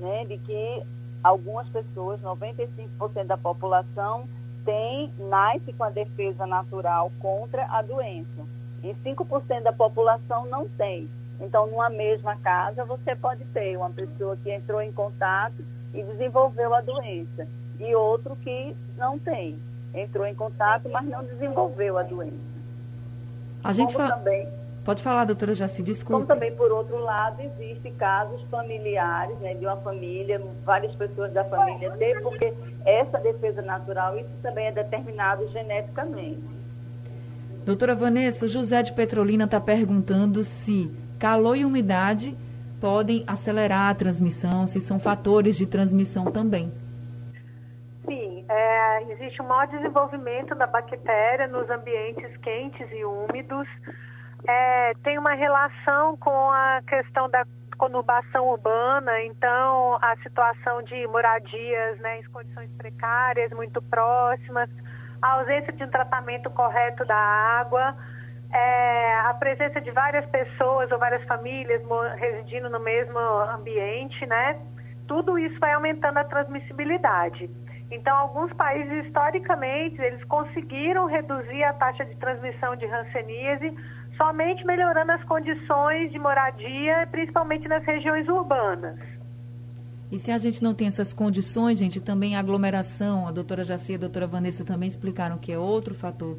né? 0.00 0.24
de 0.24 0.36
que 0.38 0.82
algumas 1.28 1.68
pessoas, 1.68 2.20
95% 2.20 3.24
da 3.26 3.36
população, 3.36 4.28
tem, 4.64 5.12
nasce 5.18 5.72
com 5.72 5.84
a 5.84 5.90
defesa 5.90 6.46
natural 6.46 7.12
contra 7.18 7.66
a 7.66 7.82
doença. 7.82 8.46
E 8.82 8.94
5% 9.04 9.62
da 9.62 9.72
população 9.72 10.46
não 10.46 10.68
tem. 10.68 11.08
Então, 11.40 11.66
numa 11.66 11.88
mesma 11.88 12.36
casa, 12.36 12.84
você 12.84 13.14
pode 13.14 13.44
ter 13.46 13.76
uma 13.76 13.90
pessoa 13.90 14.36
que 14.36 14.50
entrou 14.50 14.82
em 14.82 14.92
contato 14.92 15.64
e 15.94 16.02
desenvolveu 16.02 16.74
a 16.74 16.80
doença, 16.80 17.46
e 17.78 17.94
outro 17.94 18.36
que 18.36 18.76
não 18.96 19.18
tem. 19.18 19.58
Entrou 19.94 20.26
em 20.26 20.34
contato, 20.34 20.88
mas 20.88 21.06
não 21.06 21.24
desenvolveu 21.24 21.96
a 21.96 22.02
doença. 22.02 22.58
A 23.62 23.72
gente 23.72 23.94
fa... 23.94 24.12
também, 24.12 24.48
Pode 24.88 25.02
falar, 25.02 25.26
doutora 25.26 25.52
Jaci, 25.52 25.82
desculpa. 25.82 26.14
Como 26.14 26.26
também, 26.26 26.56
por 26.56 26.72
outro 26.72 26.96
lado, 26.96 27.42
existem 27.42 27.92
casos 27.96 28.40
familiares, 28.50 29.38
né, 29.38 29.52
de 29.52 29.66
uma 29.66 29.76
família, 29.76 30.42
várias 30.64 30.94
pessoas 30.94 31.30
da 31.30 31.44
família 31.44 31.90
têm, 31.98 32.18
porque 32.22 32.54
essa 32.86 33.18
defesa 33.18 33.60
natural, 33.60 34.18
isso 34.18 34.30
também 34.40 34.68
é 34.68 34.72
determinado 34.72 35.46
geneticamente. 35.48 36.40
Doutora 37.66 37.94
Vanessa, 37.94 38.48
José 38.48 38.80
de 38.80 38.94
Petrolina 38.94 39.44
está 39.44 39.60
perguntando 39.60 40.42
se 40.42 40.90
calor 41.18 41.54
e 41.54 41.66
umidade 41.66 42.34
podem 42.80 43.24
acelerar 43.26 43.90
a 43.90 43.94
transmissão, 43.94 44.66
se 44.66 44.80
são 44.80 44.98
fatores 44.98 45.58
de 45.58 45.66
transmissão 45.66 46.24
também. 46.30 46.72
Sim, 48.06 48.42
é, 48.48 49.12
existe 49.12 49.42
um 49.42 49.48
maior 49.48 49.66
desenvolvimento 49.66 50.54
da 50.54 50.66
bactéria 50.66 51.46
nos 51.46 51.68
ambientes 51.68 52.34
quentes 52.38 52.90
e 52.90 53.04
úmidos. 53.04 53.68
É, 54.46 54.94
tem 55.02 55.18
uma 55.18 55.34
relação 55.34 56.16
com 56.16 56.50
a 56.50 56.80
questão 56.86 57.28
da 57.28 57.44
conurbação 57.76 58.48
urbana, 58.48 59.22
então 59.22 59.98
a 60.02 60.16
situação 60.22 60.82
de 60.82 61.06
moradias 61.06 61.98
né, 62.00 62.18
em 62.18 62.24
condições 62.24 62.70
precárias, 62.76 63.52
muito 63.52 63.80
próximas, 63.82 64.68
a 65.22 65.32
ausência 65.34 65.72
de 65.72 65.84
um 65.84 65.88
tratamento 65.88 66.50
correto 66.50 67.04
da 67.04 67.16
água, 67.16 67.96
é, 68.52 69.20
a 69.20 69.34
presença 69.34 69.80
de 69.80 69.90
várias 69.90 70.26
pessoas 70.26 70.90
ou 70.90 70.98
várias 70.98 71.22
famílias 71.24 71.82
residindo 72.16 72.68
no 72.68 72.80
mesmo 72.80 73.18
ambiente, 73.18 74.26
né? 74.26 74.58
Tudo 75.06 75.38
isso 75.38 75.58
vai 75.60 75.72
aumentando 75.72 76.18
a 76.18 76.24
transmissibilidade. 76.24 77.48
Então, 77.90 78.14
alguns 78.14 78.52
países, 78.52 79.06
historicamente, 79.06 80.00
eles 80.00 80.22
conseguiram 80.24 81.06
reduzir 81.06 81.62
a 81.64 81.72
taxa 81.72 82.04
de 82.04 82.14
transmissão 82.16 82.76
de 82.76 82.84
hanseníase 82.84 83.74
somente 84.18 84.64
melhorando 84.66 85.12
as 85.12 85.24
condições 85.24 86.12
de 86.12 86.18
moradia, 86.18 87.08
principalmente 87.10 87.66
nas 87.66 87.82
regiões 87.84 88.28
urbanas. 88.28 88.98
E 90.10 90.18
se 90.18 90.30
a 90.30 90.38
gente 90.38 90.62
não 90.62 90.74
tem 90.74 90.86
essas 90.88 91.12
condições, 91.12 91.78
gente, 91.78 92.00
também 92.00 92.34
a 92.34 92.40
aglomeração, 92.40 93.28
a 93.28 93.30
doutora 93.30 93.62
Jacia 93.62 93.94
e 93.94 93.96
a 93.96 94.00
doutora 94.00 94.26
Vanessa 94.26 94.64
também 94.64 94.88
explicaram 94.88 95.38
que 95.38 95.52
é 95.52 95.58
outro 95.58 95.94
fator 95.94 96.36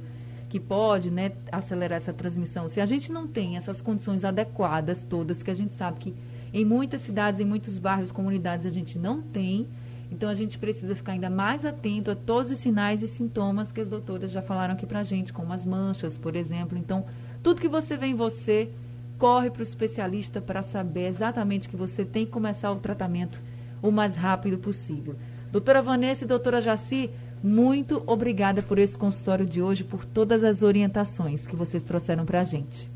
que 0.50 0.60
pode 0.60 1.12
né, 1.12 1.32
acelerar 1.52 1.98
essa 1.98 2.12
transmissão. 2.12 2.68
Se 2.68 2.82
a 2.82 2.86
gente 2.86 3.12
não 3.12 3.28
tem 3.28 3.56
essas 3.56 3.80
condições 3.80 4.26
adequadas 4.26 5.04
todas, 5.04 5.44
que 5.44 5.52
a 5.52 5.54
gente 5.54 5.76
sabe 5.76 6.00
que 6.00 6.16
em 6.52 6.66
muitas 6.66 7.02
cidades, 7.02 7.40
em 7.40 7.46
muitos 7.46 7.78
bairros, 7.78 8.12
comunidades, 8.12 8.66
a 8.66 8.70
gente 8.70 8.98
não 8.98 9.22
tem, 9.22 9.68
então 10.12 10.28
a 10.28 10.34
gente 10.34 10.58
precisa 10.58 10.96
ficar 10.96 11.12
ainda 11.12 11.30
mais 11.30 11.64
atento 11.64 12.10
a 12.10 12.16
todos 12.16 12.50
os 12.50 12.58
sinais 12.58 13.04
e 13.04 13.08
sintomas 13.08 13.72
que 13.72 13.80
as 13.80 13.90
doutoras 13.90 14.32
já 14.32 14.42
falaram 14.42 14.74
aqui 14.74 14.88
pra 14.88 15.04
gente, 15.04 15.32
como 15.32 15.54
as 15.54 15.64
manchas, 15.64 16.18
por 16.18 16.36
exemplo. 16.36 16.76
Então, 16.76 17.06
tudo 17.42 17.62
que 17.62 17.68
você 17.68 17.96
vê 17.96 18.08
em 18.08 18.16
você, 18.16 18.70
corre 19.18 19.50
para 19.50 19.60
o 19.60 19.64
especialista 19.64 20.40
para 20.40 20.64
saber 20.64 21.08
exatamente 21.08 21.68
que 21.68 21.76
você 21.76 22.06
tem 22.06 22.26
que 22.26 22.32
começar 22.32 22.72
o 22.72 22.78
tratamento 22.78 23.42
o 23.82 23.92
mais 23.92 24.16
rápido 24.16 24.58
possível. 24.58 25.16
Doutora 25.52 25.82
Vanessa 25.82 26.26
e 26.26 26.28
doutora 26.28 26.62
Jaci, 26.62 27.10
muito 27.42 28.04
obrigada 28.06 28.62
por 28.62 28.78
esse 28.78 28.98
consultório 28.98 29.46
de 29.46 29.62
hoje, 29.62 29.84
por 29.84 30.06
todas 30.06 30.44
as 30.44 30.62
orientações 30.62 31.48
que 31.48 31.56
vocês 31.56 31.82
trouxeram 31.82 32.26
para 32.26 32.42
a 32.42 32.44
gente. 32.44 32.92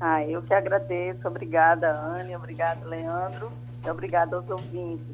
Ah, 0.00 0.24
eu 0.24 0.42
que 0.42 0.52
agradeço. 0.52 1.26
Obrigada, 1.26 1.90
Anne. 1.90 2.36
Obrigada, 2.36 2.86
Leandro. 2.86 3.50
E 3.84 3.90
obrigada 3.90 4.36
aos 4.36 4.48
ouvintes. 4.48 5.04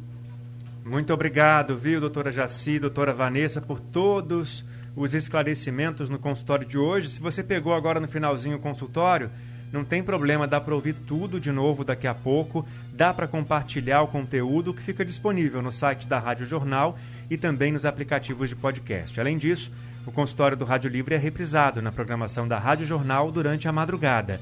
Muito 0.85 1.13
obrigado, 1.13 1.77
viu, 1.77 2.01
doutora 2.01 2.33
Jaci, 2.33 2.79
doutora 2.79 3.13
Vanessa, 3.13 3.61
por 3.61 3.79
todos 3.79 4.65
os 4.97 5.15
esclarecimentos 5.15 6.09
no 6.09 6.19
consultório 6.19 6.67
de 6.67 6.79
hoje. 6.79 7.09
Se 7.09 7.21
você 7.21 7.43
pegou 7.43 7.75
agora 7.75 8.01
no 8.01 8.09
finalzinho 8.09 8.57
o 8.57 8.61
consultório, 8.61 9.31
não 9.73 9.85
tem 9.85 10.03
problema, 10.03 10.49
dá 10.49 10.61
para 10.61 10.75
ouvir 10.75 10.95
tudo 10.95 11.41
de 11.41 11.53
novo 11.53 11.85
daqui 11.85 12.07
a 12.07 12.15
pouco, 12.15 12.67
dá 12.93 13.15
para 13.15 13.29
compartilhar 13.29 14.03
o 14.03 14.09
conteúdo 14.09 14.75
que 14.75 14.83
fica 14.83 15.05
disponível 15.05 15.63
no 15.63 15.71
site 15.71 16.09
da 16.09 16.19
Rádio 16.19 16.47
Jornal 16.47 16.99
e 17.31 17.37
também 17.37 17.71
nos 17.71 17.87
aplicativos 17.87 18.49
de 18.49 18.57
podcast. 18.57 19.21
Além 19.21 19.39
disso, 19.39 19.71
o 20.07 20.11
consultório 20.11 20.57
do 20.57 20.65
Rádio 20.65 20.91
Livre 20.91 21.15
é 21.15 21.19
reprisado 21.19 21.81
na 21.81 21.93
programação 21.93 22.49
da 22.49 22.59
Rádio 22.59 22.87
Jornal 22.87 23.31
durante 23.31 23.69
a 23.69 23.73
madrugada. 23.73 24.41